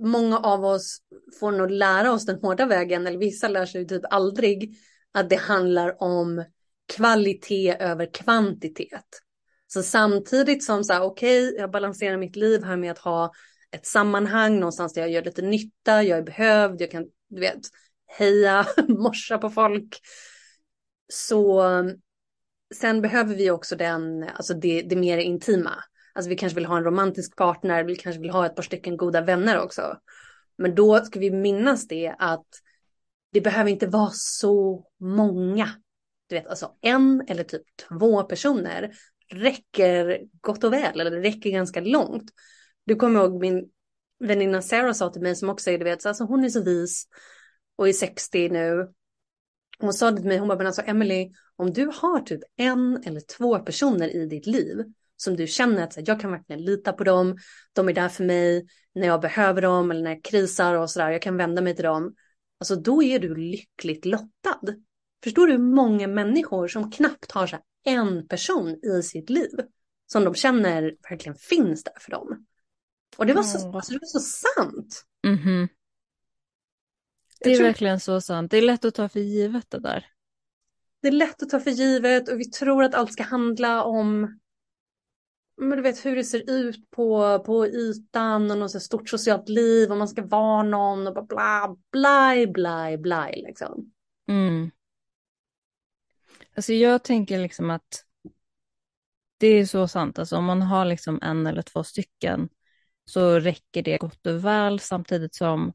[0.00, 0.98] många av oss
[1.40, 4.76] får nog lära oss den hårda vägen, eller vissa lär sig typ aldrig,
[5.12, 6.44] att det handlar om
[6.96, 9.20] kvalitet över kvantitet.
[9.66, 13.32] Så samtidigt som så här, okej, okay, jag balanserar mitt liv här med att ha
[13.70, 17.60] ett sammanhang någonstans där jag gör lite nytta, jag är behövd, jag kan, du vet,
[18.06, 19.98] heja, morsa på folk.
[21.12, 21.62] Så
[22.74, 25.74] sen behöver vi också den, alltså det, det mer intima.
[26.18, 28.96] Alltså vi kanske vill ha en romantisk partner, vi kanske vill ha ett par stycken
[28.96, 29.98] goda vänner också.
[30.56, 32.46] Men då ska vi minnas det att
[33.32, 35.68] det behöver inte vara så många.
[36.26, 38.92] Du vet, alltså en eller typ två personer
[39.28, 42.30] räcker gott och väl, eller det räcker ganska långt.
[42.84, 43.70] Du kommer ihåg min
[44.18, 47.06] väninna Sarah sa till mig som också är, du vet, alltså hon är så vis
[47.76, 48.92] och är 60 nu.
[49.78, 53.20] Hon sa till mig, hon bara, men alltså Emily, om du har typ en eller
[53.20, 54.84] två personer i ditt liv
[55.18, 57.38] som du känner att så här, jag kan verkligen lita på dem,
[57.72, 61.10] de är där för mig när jag behöver dem eller när jag krisar och sådär,
[61.10, 62.14] jag kan vända mig till dem.
[62.60, 64.60] Alltså då är du lyckligt lottad.
[65.24, 69.60] Förstår du hur många människor som knappt har så en person i sitt liv
[70.06, 72.46] som de känner verkligen finns där för dem.
[73.16, 75.04] Och det var så, alltså, det var så sant.
[75.26, 75.68] Mm -hmm.
[77.40, 77.66] Det är tror...
[77.66, 78.50] verkligen så sant.
[78.50, 80.06] Det är lätt att ta för givet det där.
[81.02, 84.38] Det är lätt att ta för givet och vi tror att allt ska handla om
[85.58, 89.48] men du vet hur det ser ut på, på ytan och något så stort socialt
[89.48, 93.92] liv och man ska vara någon och bara bla bla bla bla liksom.
[94.28, 94.70] Mm.
[96.56, 98.04] Alltså jag tänker liksom att
[99.38, 102.48] det är så sant, alltså om man har liksom en eller två stycken
[103.04, 105.72] så räcker det gott och väl samtidigt som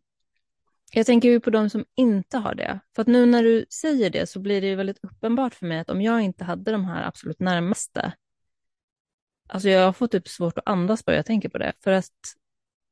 [0.94, 2.80] jag tänker ju på de som inte har det.
[2.96, 5.90] För att nu när du säger det så blir det väldigt uppenbart för mig att
[5.90, 8.14] om jag inte hade de här absolut närmaste
[9.54, 11.74] Alltså jag har fått typ svårt att andas bara jag tänker på det.
[11.80, 12.36] För att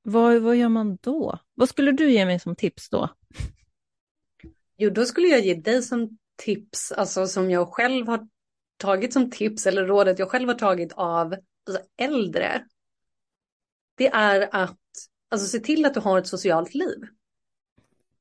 [0.03, 1.39] vad, vad gör man då?
[1.53, 3.09] Vad skulle du ge mig som tips då?
[4.77, 8.27] Jo, då skulle jag ge dig som tips, alltså som jag själv har
[8.77, 11.35] tagit som tips eller rådet jag själv har tagit av
[11.67, 12.65] alltså, äldre.
[13.95, 14.79] Det är att
[15.29, 16.99] alltså, se till att du har ett socialt liv.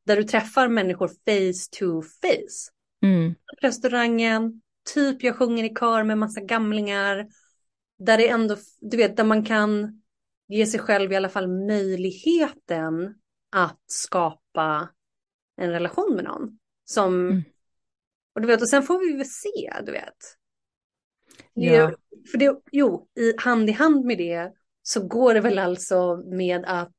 [0.06, 2.72] Där du träffar människor face to face.
[3.02, 3.34] Mm.
[3.62, 4.62] Restaurangen,
[4.94, 7.26] typ jag sjunger i kör med massa gamlingar.
[8.00, 10.02] Där det ändå, du vet, där man kan
[10.48, 13.14] ge sig själv i alla fall möjligheten
[13.50, 14.88] att skapa
[15.56, 16.58] en relation med någon.
[16.84, 17.42] Som, mm.
[18.34, 20.16] och du vet, och sen får vi väl se, du vet.
[21.54, 21.92] Ja.
[22.30, 26.64] För det, jo, i hand i hand med det så går det väl alltså med
[26.66, 26.96] att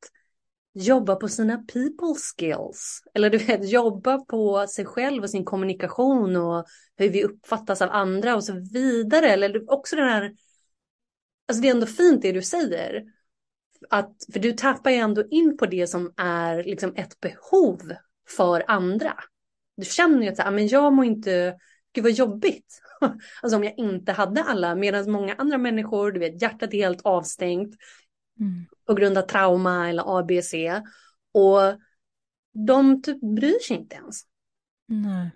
[0.74, 3.04] jobba på sina people skills.
[3.14, 7.90] Eller du vet, jobba på sig själv och sin kommunikation och hur vi uppfattas av
[7.90, 9.30] andra och så vidare.
[9.30, 10.32] Eller också den här,
[11.52, 13.04] alltså det är ändå fint det du säger.
[13.90, 17.94] Att, för du tappar ju ändå in på det som är liksom ett behov
[18.38, 19.14] för andra.
[19.78, 21.58] Du känner ju att så här, men jag mår inte,
[21.94, 22.82] gud vad jobbigt.
[23.42, 27.02] Alltså om jag inte hade alla, medan många andra människor, du vet, hjärtat är helt
[27.02, 27.76] avstängt
[28.40, 28.66] mm.
[28.88, 30.54] på grund av trauma eller ABC.
[31.34, 31.80] Och
[32.68, 34.22] de typ bryr sig inte ens.
[34.88, 35.32] Nej.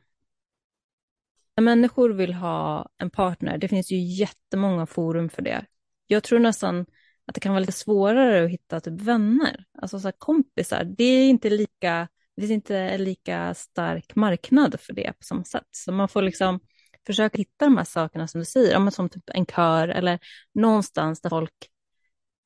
[1.61, 5.65] Människor vill ha en partner, det finns ju jättemånga forum för det.
[6.07, 6.85] Jag tror nästan
[7.27, 10.83] att det kan vara lite svårare att hitta typ vänner, alltså så kompisar.
[10.97, 15.43] Det är inte lika, det finns inte en lika stark marknad för det på samma
[15.43, 15.67] sätt.
[15.71, 16.59] Så man får liksom
[17.05, 20.19] försöka hitta de här sakerna som du säger, som typ en kör eller
[20.53, 21.69] någonstans där folk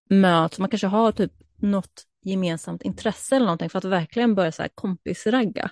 [0.10, 0.60] möts.
[0.60, 4.70] Man kanske har typ något gemensamt intresse eller någonting för att verkligen börja så här
[4.76, 5.72] kompisragga.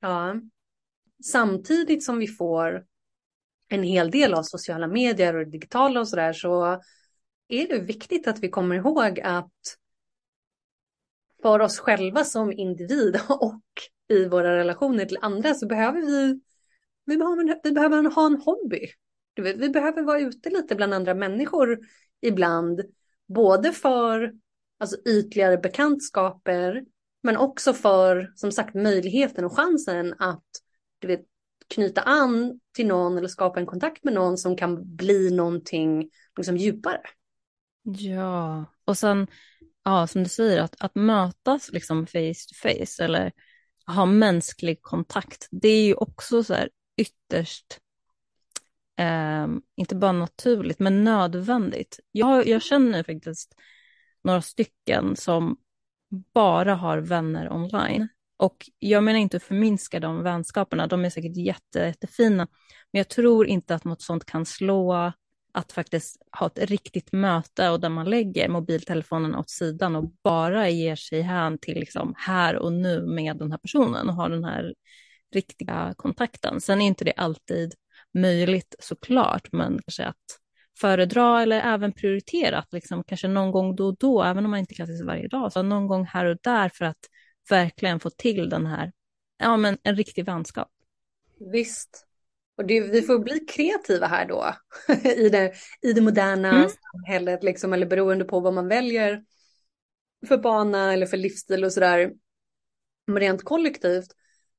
[0.00, 0.34] Ja,
[1.24, 2.84] samtidigt som vi får
[3.68, 6.80] en hel del av sociala medier och digitala och sådär så
[7.48, 9.76] är det viktigt att vi kommer ihåg att
[11.42, 13.62] för oss själva som individ och
[14.08, 16.40] i våra relationer till andra så behöver vi
[17.04, 18.86] vi behöver, vi behöver ha en hobby.
[19.34, 21.78] Vi behöver vara ute lite bland andra människor
[22.20, 22.82] ibland.
[23.28, 24.32] Både för
[24.78, 26.84] alltså, ytligare bekantskaper
[27.22, 30.44] men också för som sagt möjligheten och chansen att
[30.98, 31.24] du vet,
[31.74, 36.56] knyta an till någon eller skapa en kontakt med någon som kan bli någonting liksom,
[36.56, 37.00] djupare.
[37.82, 39.26] Ja, och sen
[39.84, 43.32] ja, som du säger att, att mötas liksom face to face eller
[43.86, 47.78] ha mänsklig kontakt, det är ju också så här ytterst,
[48.98, 52.00] eh, inte bara naturligt, men nödvändigt.
[52.12, 53.54] Jag, jag känner faktiskt
[54.22, 55.56] några stycken som
[56.34, 58.08] bara har vänner online.
[58.38, 62.48] Och jag menar inte att förminska de vänskaperna, de är säkert jätte, jättefina.
[62.92, 65.12] Men jag tror inte att något sånt kan slå
[65.52, 70.68] att faktiskt ha ett riktigt möte och där man lägger mobiltelefonen åt sidan och bara
[70.68, 74.44] ger sig hän till liksom här och nu med den här personen och har den
[74.44, 74.74] här
[75.34, 76.60] riktiga kontakten.
[76.60, 77.74] Sen är inte det alltid
[78.14, 80.38] möjligt såklart, men kanske att
[80.80, 84.60] föredra eller även prioritera, att liksom kanske någon gång då och då, även om man
[84.60, 86.98] inte kan ses varje dag, så någon gång här och där för att
[87.50, 88.92] verkligen få till den här,
[89.38, 90.70] ja men en riktig vänskap.
[91.52, 92.04] Visst.
[92.56, 94.54] Och det, vi får bli kreativa här då,
[95.08, 96.70] i det, i det moderna mm.
[96.92, 99.24] samhället, liksom, eller beroende på vad man väljer
[100.28, 102.12] för bana eller för livsstil och sådär.
[103.06, 104.08] Men rent kollektivt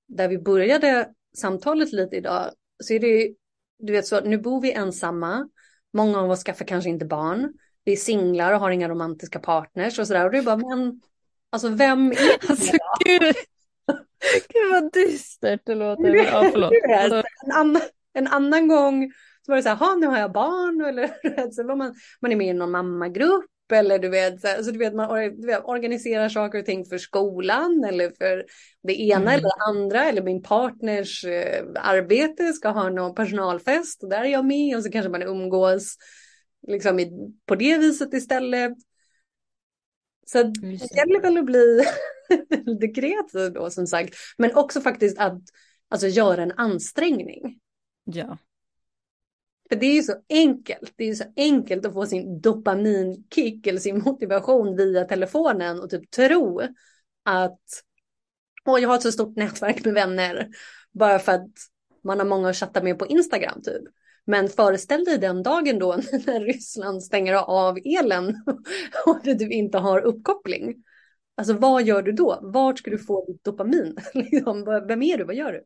[0.08, 2.52] där vi började samtalet lite idag
[2.84, 3.34] så är det,
[3.80, 5.49] du vet så, nu bor vi ensamma.
[5.93, 7.54] Många av oss skaffar kanske inte barn.
[7.84, 10.25] Vi är singlar och har inga romantiska partners och sådär.
[10.25, 11.02] Och det är bara, men
[11.49, 12.49] alltså vem är det?
[12.49, 13.35] Alltså, gud.
[14.53, 16.15] gud vad dystert det låter.
[16.15, 16.71] Ja, förlåt.
[17.45, 17.81] En, annan,
[18.13, 19.12] en annan gång
[19.45, 22.35] så var det så här, nu har jag barn eller så var man, man är
[22.35, 26.29] med i någon mammagrupp eller du vet, så, alltså, du vet man du vet, organiserar
[26.29, 28.45] saker och ting för skolan eller för
[28.83, 29.27] det ena mm.
[29.27, 34.29] eller det andra eller min partners eh, arbete ska ha någon personalfest och där är
[34.29, 35.95] jag med och så kanske man umgås
[36.67, 37.12] liksom i,
[37.45, 38.73] på det viset istället.
[40.31, 41.83] Så det gäller väl att bli
[42.65, 45.41] lite kreativ då som sagt, men också faktiskt att
[45.89, 47.59] alltså, göra en ansträngning.
[48.03, 48.37] Ja.
[49.69, 50.93] För det är ju så enkelt.
[50.95, 55.89] Det är ju så enkelt att få sin dopaminkick eller sin motivation via telefonen och
[55.89, 56.62] typ tro
[57.25, 57.62] att
[58.65, 60.49] Åh, jag har ett så stort nätverk med vänner
[60.91, 61.51] bara för att
[62.04, 63.83] man har många att chatta med på Instagram typ.
[64.30, 65.96] Men föreställ dig den dagen då
[66.27, 68.44] när Ryssland stänger av elen
[69.06, 70.84] och du inte har uppkoppling.
[71.36, 72.40] Alltså vad gör du då?
[72.42, 73.98] Vart ska du få ditt dopamin?
[74.13, 75.23] Liksom, vem är du?
[75.23, 75.63] Vad gör du?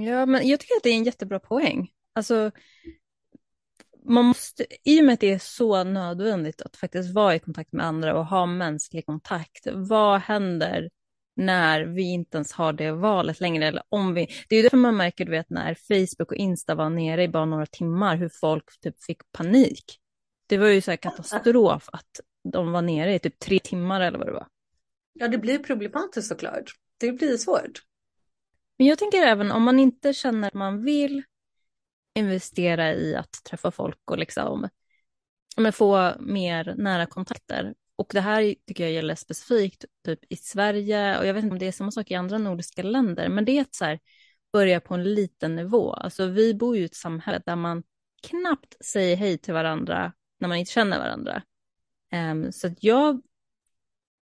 [0.00, 1.90] Ja, men jag tycker att det är en jättebra poäng.
[2.12, 2.50] Alltså,
[4.04, 7.72] man måste, i och med att det är så nödvändigt att faktiskt vara i kontakt
[7.72, 10.90] med andra och ha mänsklig kontakt, vad händer
[11.36, 13.66] när vi inte ens har det valet längre?
[13.66, 16.90] Eller om vi, det är därför man märker, du vet, när Facebook och Insta var
[16.90, 20.00] nere i bara några timmar, hur folk typ fick panik.
[20.46, 22.20] Det var ju så här katastrof att
[22.52, 24.46] de var nere i typ tre timmar eller vad det var.
[25.12, 26.72] Ja, det blir problematiskt såklart.
[26.98, 27.82] Det blir svårt.
[28.78, 31.22] Men jag tänker även om man inte känner att man vill
[32.14, 34.68] investera i att träffa folk och liksom
[35.56, 37.74] men få mer nära kontakter.
[37.96, 41.58] Och det här tycker jag gäller specifikt typ i Sverige och jag vet inte om
[41.58, 43.98] det är samma sak i andra nordiska länder, men det är att så här,
[44.52, 45.92] börja på en liten nivå.
[45.92, 47.82] Alltså vi bor ju i ett samhälle där man
[48.22, 51.42] knappt säger hej till varandra när man inte känner varandra.
[52.12, 53.22] Um, så att jag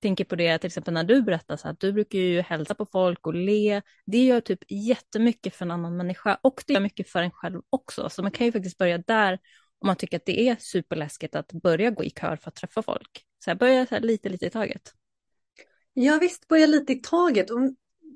[0.01, 2.85] tänker på det till exempel när du berättar så att du brukar ju hälsa på
[2.85, 3.81] folk och le.
[4.05, 7.61] Det gör typ jättemycket för en annan människa och det gör mycket för en själv
[7.69, 8.09] också.
[8.09, 9.33] Så man kan ju faktiskt börja där
[9.79, 12.81] om man tycker att det är superläskigt att börja gå i kör för att träffa
[12.81, 13.25] folk.
[13.39, 14.93] Så här, börja så här lite, lite i taget.
[15.93, 17.49] Ja visst, börja lite i taget.
[17.49, 17.59] Och,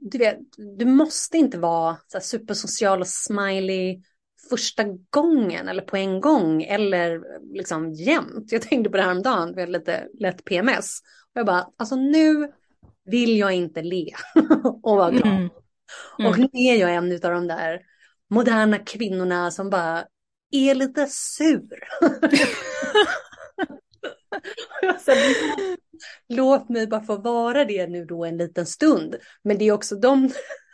[0.02, 0.38] du, vet,
[0.78, 4.02] du måste inte vara så här supersocial och smiley
[4.50, 7.22] första gången eller på en gång eller
[7.54, 8.52] liksom jämt.
[8.52, 11.00] Jag tänkte på det här om dagen, vi hade lite lätt PMS.
[11.34, 12.52] Och jag bara, alltså nu
[13.06, 14.10] vill jag inte le
[14.84, 15.34] och vara glad.
[15.34, 15.50] Mm.
[16.20, 16.32] Mm.
[16.32, 17.82] Och nu är jag en av de där
[18.30, 20.06] moderna kvinnorna som bara
[20.52, 21.84] är lite sur.
[26.30, 29.16] Låt mig bara få vara det nu då en liten stund.
[29.44, 30.30] Men det är också de,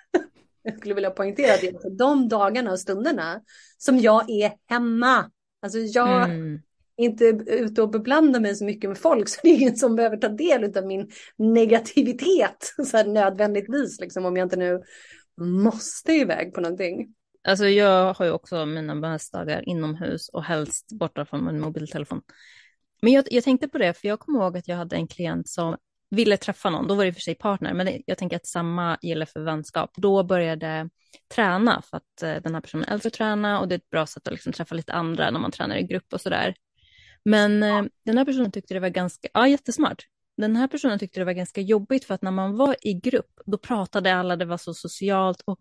[0.64, 3.41] jag skulle vilja poängtera det, är de dagarna och stunderna
[3.78, 5.32] som jag är hemma.
[5.62, 6.62] Alltså jag mm.
[6.97, 9.95] är inte ute och beblandar mig så mycket med folk så det är ingen som
[9.95, 14.82] behöver ta del av min negativitet så här nödvändigtvis, liksom, om jag inte nu
[15.41, 17.16] måste iväg på någonting.
[17.47, 22.22] Alltså jag har ju också mina bästdagar inomhus och helst borta från min mobiltelefon.
[23.01, 25.49] Men jag, jag, tänkte på det, för jag kommer ihåg att jag hade en klient
[25.49, 25.77] som
[26.09, 28.47] ville träffa någon, då var det i och för sig partner, men jag tänker att
[28.47, 29.91] samma gäller för vänskap.
[29.95, 30.89] Då började
[31.35, 34.05] träna för att eh, den här personen älskar att träna och det är ett bra
[34.05, 36.55] sätt att liksom träffa lite andra när man tränar i grupp och sådär.
[37.25, 37.85] Men ja.
[38.05, 40.03] den här personen tyckte det var ganska, ja jättesmart.
[40.37, 43.39] Den här personen tyckte det var ganska jobbigt för att när man var i grupp,
[43.45, 45.59] då pratade alla, det var så socialt och,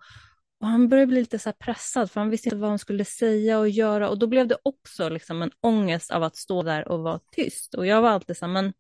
[0.61, 3.59] och han började bli lite så pressad för han visste inte vad han skulle säga
[3.59, 7.01] och göra och då blev det också liksom en ångest av att stå där och
[7.01, 7.75] vara tyst.
[7.75, 8.73] Och jag var alltid så här, men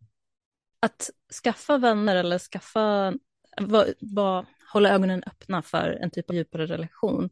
[0.80, 1.10] att
[1.44, 3.14] skaffa vänner eller skaffa,
[3.60, 7.30] va, va, hålla ögonen öppna för en typ av djupare relation.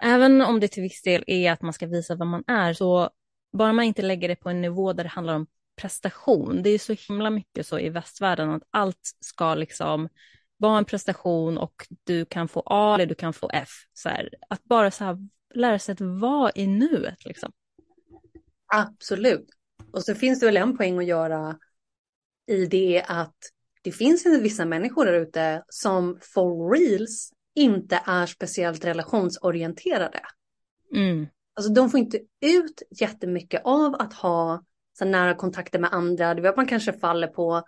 [0.00, 3.10] Även om det till viss del är att man ska visa vad man är, så
[3.52, 5.46] bara man inte lägger det på en nivå där det handlar om
[5.76, 6.62] prestation.
[6.62, 10.08] Det är så himla mycket så i västvärlden att allt ska liksom
[10.56, 13.68] vara en prestation och du kan få A eller du kan få F.
[13.92, 15.16] Så här, att bara så här,
[15.54, 17.24] lära sig att vara i nuet.
[17.24, 17.52] Liksom.
[18.74, 19.48] Absolut.
[19.92, 21.58] Och så finns det väl en poäng att göra
[22.46, 23.36] i det att
[23.82, 30.20] det finns vissa människor där ute som for reals inte är speciellt relationsorienterade.
[30.94, 31.26] Mm.
[31.54, 34.64] Alltså de får inte ut jättemycket av att ha
[34.98, 36.34] så nära kontakter med andra.
[36.34, 37.62] Du vet, man kanske faller på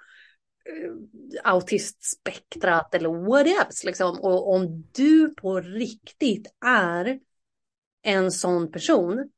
[1.44, 4.20] autistspektrat eller whatevs liksom.
[4.20, 7.18] Och om du på riktigt är
[8.02, 9.30] en sån person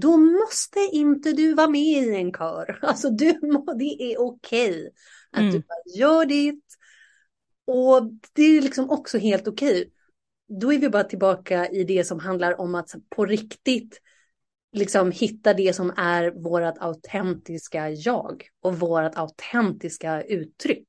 [0.00, 2.78] då måste inte du vara med i en kör.
[2.82, 4.90] Alltså du må, det är okej okay
[5.30, 5.52] att mm.
[5.52, 5.62] du
[5.98, 6.64] gör ditt.
[7.66, 9.80] Och det är liksom också helt okej.
[9.80, 9.90] Okay.
[10.60, 14.00] Då är vi bara tillbaka i det som handlar om att på riktigt
[14.74, 20.88] liksom hitta det som är vårt autentiska jag och vårt autentiska uttryck.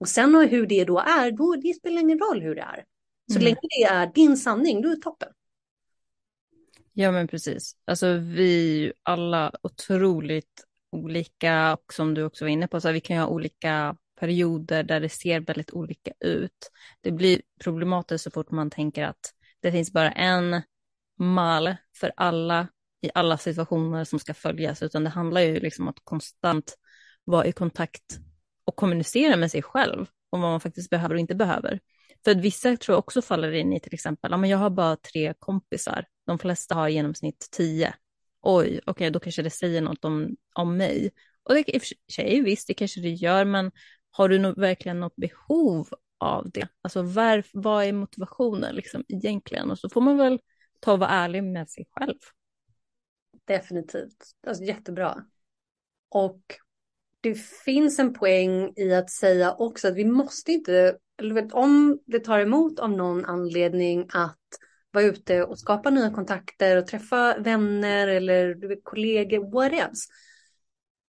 [0.00, 2.84] Och sen hur det då är, då, det spelar ingen roll hur det är.
[3.32, 3.44] Så mm.
[3.44, 5.28] länge det är din sanning, då är det toppen.
[6.92, 7.76] Ja, men precis.
[7.84, 13.00] Alltså vi är alla otroligt olika och som du också var inne på, så vi
[13.00, 16.70] kan ju ha olika perioder där det ser väldigt olika ut.
[17.00, 20.62] Det blir problematiskt så fort man tänker att det finns bara en
[21.18, 22.68] mal för alla
[23.00, 26.74] i alla situationer som ska följas, utan det handlar ju liksom om att konstant
[27.24, 28.18] vara i kontakt
[28.64, 31.80] och kommunicera med sig själv om vad man faktiskt behöver och inte behöver.
[32.24, 34.70] För att vissa tror jag också faller in i till exempel, ja, men jag har
[34.70, 37.94] bara tre kompisar, de flesta har i genomsnitt tio.
[38.42, 41.10] Oj, okej, okay, då kanske det säger något om, om mig.
[41.42, 43.70] Och det i och för sig, visst, det kanske det gör, men
[44.10, 45.88] har du no verkligen något behov
[46.18, 46.68] av det?
[46.82, 49.70] Alltså var, vad är motivationen liksom egentligen?
[49.70, 50.38] Och så får man väl
[50.80, 52.18] ta och vara ärlig med sig själv.
[53.48, 55.24] Definitivt, alltså jättebra.
[56.08, 56.40] Och
[57.20, 57.34] det
[57.64, 60.98] finns en poäng i att säga också att vi måste inte,
[61.52, 64.38] om det tar emot av någon anledning att
[64.90, 70.08] vara ute och skapa nya kontakter och träffa vänner eller kollegor, what else.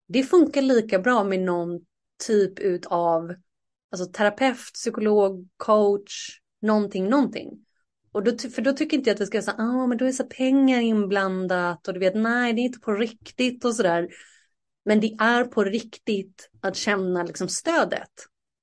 [0.09, 1.81] Det funkar lika bra med någon
[2.27, 3.35] typ av
[3.91, 7.66] alltså terapeut, psykolog, coach, någonting, någonting.
[8.17, 10.13] Och då, för då tycker inte jag att vi ska säga, ah, men då är
[10.13, 14.09] så pengar inblandat och du vet, nej, det är inte på riktigt och sådär.
[14.85, 18.11] Men det är på riktigt att känna liksom stödet.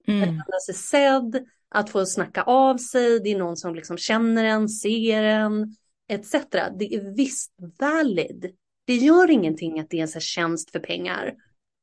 [0.07, 0.21] Mm.
[0.21, 4.43] Att känna sig sedd, att få snacka av sig, det är någon som liksom känner
[4.43, 5.75] en, ser en,
[6.09, 6.31] etc.
[6.79, 8.55] Det är visst valid.
[8.85, 11.33] Det gör ingenting att det är en så tjänst för pengar.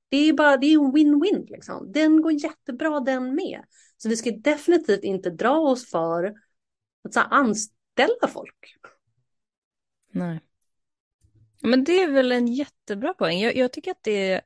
[0.08, 1.92] Det är bara, det är en win-win liksom.
[1.92, 3.60] Den går jättebra den med.
[3.96, 6.34] Så vi ska definitivt inte dra oss för
[7.04, 8.76] att så anställa folk.
[10.12, 10.40] Nej.
[11.62, 13.40] Men det är väl en jättebra poäng.
[13.40, 14.40] Jag, jag tycker att det är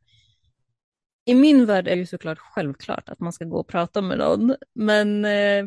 [1.24, 4.18] i min värld är det ju såklart självklart att man ska gå och prata med
[4.18, 5.64] någon, men eh,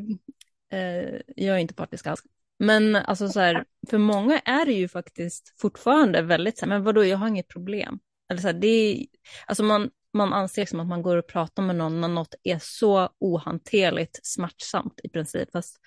[0.71, 2.23] eh, jag är inte partisk alls.
[2.59, 6.83] Men alltså så här, för många är det ju faktiskt fortfarande väldigt så här, men
[6.83, 7.99] vadå, jag har inget problem.
[8.29, 9.05] Eller så här, det är,
[9.45, 12.59] alltså man, man anser som att man går och pratar med någon när något är
[12.61, 15.51] så ohanterligt smärtsamt i princip.
[15.51, 15.79] Fast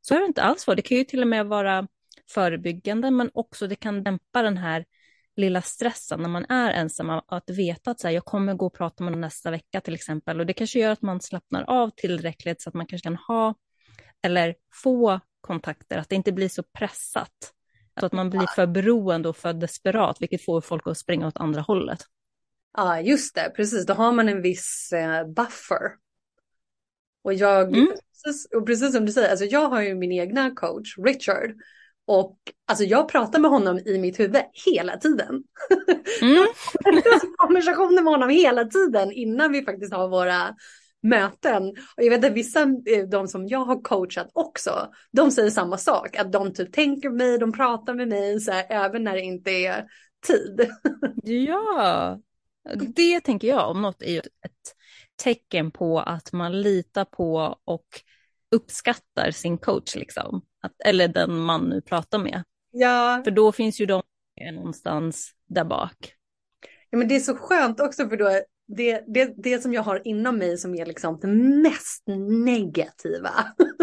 [0.00, 0.64] så är det inte alls.
[0.64, 0.76] För.
[0.76, 1.88] Det kan ju till och med vara
[2.30, 4.84] förebyggande, men också det kan dämpa den här
[5.36, 8.74] lilla stressen när man är ensam, att veta att så här, jag kommer gå och
[8.74, 10.40] prata med någon nästa vecka till exempel.
[10.40, 13.54] Och det kanske gör att man slappnar av tillräckligt så att man kanske kan ha
[14.22, 17.52] eller få kontakter, att det inte blir så pressat.
[18.00, 21.36] Så att man blir för beroende och för desperat, vilket får folk att springa åt
[21.36, 21.98] andra hållet.
[22.76, 23.86] Ja, just det, precis.
[23.86, 25.80] Då har man en viss eh, buffer.
[27.22, 27.88] Och jag, mm.
[28.24, 31.54] precis, och precis som du säger, alltså jag har ju min egna coach, Richard.
[32.06, 35.42] Och alltså jag pratar med honom i mitt huvud hela tiden.
[36.22, 36.46] Mm.
[37.36, 40.54] konversationer med honom hela tiden innan vi faktiskt har våra
[41.02, 41.68] möten.
[41.68, 45.78] Och jag vet att vissa, eh, de som jag har coachat också, de säger samma
[45.78, 46.16] sak.
[46.16, 49.50] Att de typ tänker mig, de pratar med mig så här, även när det inte
[49.50, 49.84] är
[50.26, 50.70] tid.
[51.48, 52.18] ja,
[52.96, 54.74] det tänker jag om något är ju ett
[55.18, 57.86] tecken på att man litar på och
[58.50, 60.42] uppskattar sin coach, liksom.
[60.62, 62.42] Att, eller den man nu pratar med.
[62.70, 63.20] Ja.
[63.24, 64.02] För då finns ju de
[64.52, 66.14] någonstans där bak.
[66.90, 68.40] Ja, men det är så skönt också för då
[68.76, 71.26] det, det, det som jag har inom mig som är liksom det
[71.62, 72.02] mest
[72.36, 73.30] negativa.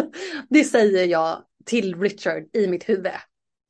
[0.49, 3.11] det säger jag till Richard i mitt huvud.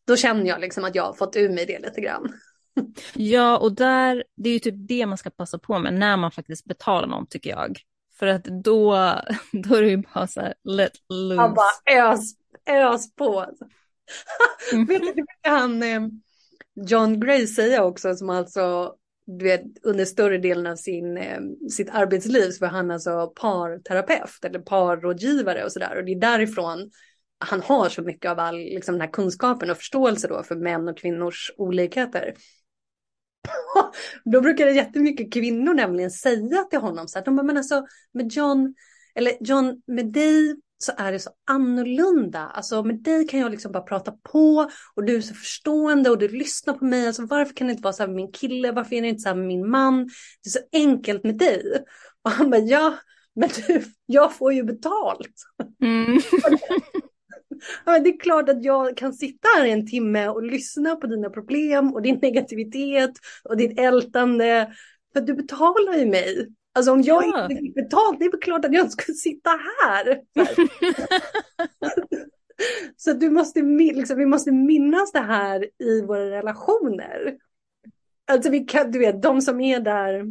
[0.08, 2.34] Då känner jag liksom att jag har fått ur mig det lite grann.
[3.14, 6.32] Ja, och där, det är ju typ det man ska passa på med när man
[6.32, 7.80] faktiskt betalar någon tycker jag.
[8.20, 8.92] För att då,
[9.52, 11.42] då är det ju bara så här, let loose.
[11.42, 12.34] Han bara ös,
[12.70, 13.46] ös på.
[14.74, 14.86] mm.
[14.88, 16.02] Vet du han eh,
[16.88, 18.96] John Gray säger också som alltså
[19.28, 24.46] du vet, under större delen av sin, eh, sitt arbetsliv så var han alltså parterapeut
[24.46, 25.98] eller parrådgivare och sådär.
[25.98, 26.92] Och det är därifrån
[27.38, 30.88] han har så mycket av all liksom, den här kunskapen och förståelse då för män
[30.88, 32.34] och kvinnors olikheter.
[34.26, 37.86] då brukar det jättemycket kvinnor nämligen säga till honom så att de bara, men alltså
[38.14, 38.76] med John,
[39.16, 42.40] eller John, med dig så är det så annorlunda.
[42.40, 46.18] Alltså med dig kan jag liksom bara prata på och du är så förstående och
[46.18, 47.08] du lyssnar på mig.
[47.08, 48.72] Alltså varför kan det inte vara så här med min kille?
[48.72, 50.06] Varför är det inte så här med min man?
[50.44, 51.84] Det är så enkelt med dig.
[52.24, 52.98] Och han bara, ja,
[53.36, 55.36] men du, jag får ju betalt.
[55.82, 56.14] Mm.
[57.86, 61.30] ja, det är klart att jag kan sitta här en timme och lyssna på dina
[61.30, 63.12] problem och din negativitet
[63.44, 64.74] och ditt ältande.
[65.14, 66.48] För du betalar ju mig.
[66.74, 67.44] Alltså om jag ja.
[67.44, 70.22] inte fick betalt, det är väl klart att jag skulle sitta här.
[72.98, 77.38] Så du måste, liksom, vi måste minnas det här i våra relationer.
[78.28, 80.26] Alltså vi kan, du vet, de som är där,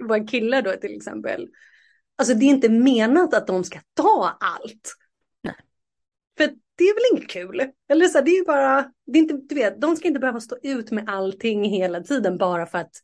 [0.08, 1.48] våra killar då till exempel.
[2.18, 4.94] Alltså det är inte menat att de ska ta allt.
[6.36, 7.72] För det är väl inget kul?
[7.88, 10.20] Eller så här, det är ju bara, det är inte, du vet, de ska inte
[10.20, 12.94] behöva stå ut med allting hela tiden bara för att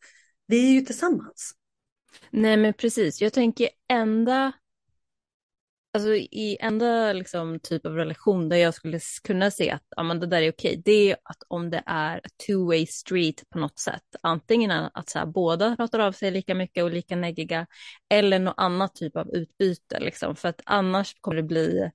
[0.47, 1.55] vi är ju tillsammans.
[2.31, 4.53] Nej men precis, jag tänker enda,
[5.93, 10.21] alltså i enda liksom, typ av relation där jag skulle kunna se att ja, men
[10.21, 13.79] det där är okej, det är att om det är two way street på något
[13.79, 17.67] sätt, antingen att så här, båda pratar av sig lika mycket och lika neggiga
[18.09, 21.91] eller något annat typ av utbyte, liksom, för att annars kommer det bli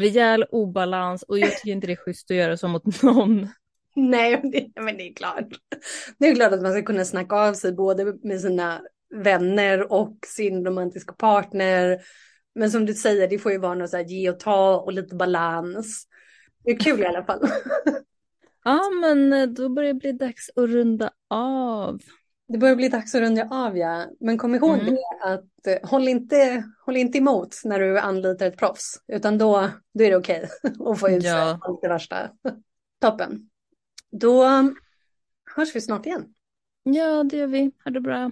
[0.00, 3.48] rejäl obalans och jag tycker inte det är schysst att göra så mot någon.
[3.94, 4.40] Nej,
[4.76, 5.48] men det är klart.
[6.18, 8.80] Det är klart att man ska kunna snacka av sig både med sina
[9.14, 12.00] vänner och sin romantiska partner.
[12.54, 14.92] Men som du säger, det får ju vara något så här ge och ta och
[14.92, 16.06] lite balans.
[16.64, 17.40] Det är kul i alla fall.
[18.64, 22.00] ja, men då börjar det bli dags att runda av.
[22.48, 24.06] Det börjar bli dags att runda av ja.
[24.20, 24.94] Men kom ihåg Mm.
[24.94, 25.00] det
[25.34, 29.00] att eh, håll inte, håll inte emot när du anlitar ett proffs.
[29.08, 30.48] Utan då, då är det okej
[30.86, 31.58] att få ut Ja.
[31.62, 32.30] allt det värsta.
[33.00, 33.50] Toppen.
[34.10, 34.44] Då
[35.56, 36.34] hörs vi snart igen.
[36.82, 37.70] Ja, det gör vi.
[37.84, 38.30] Ha det bra.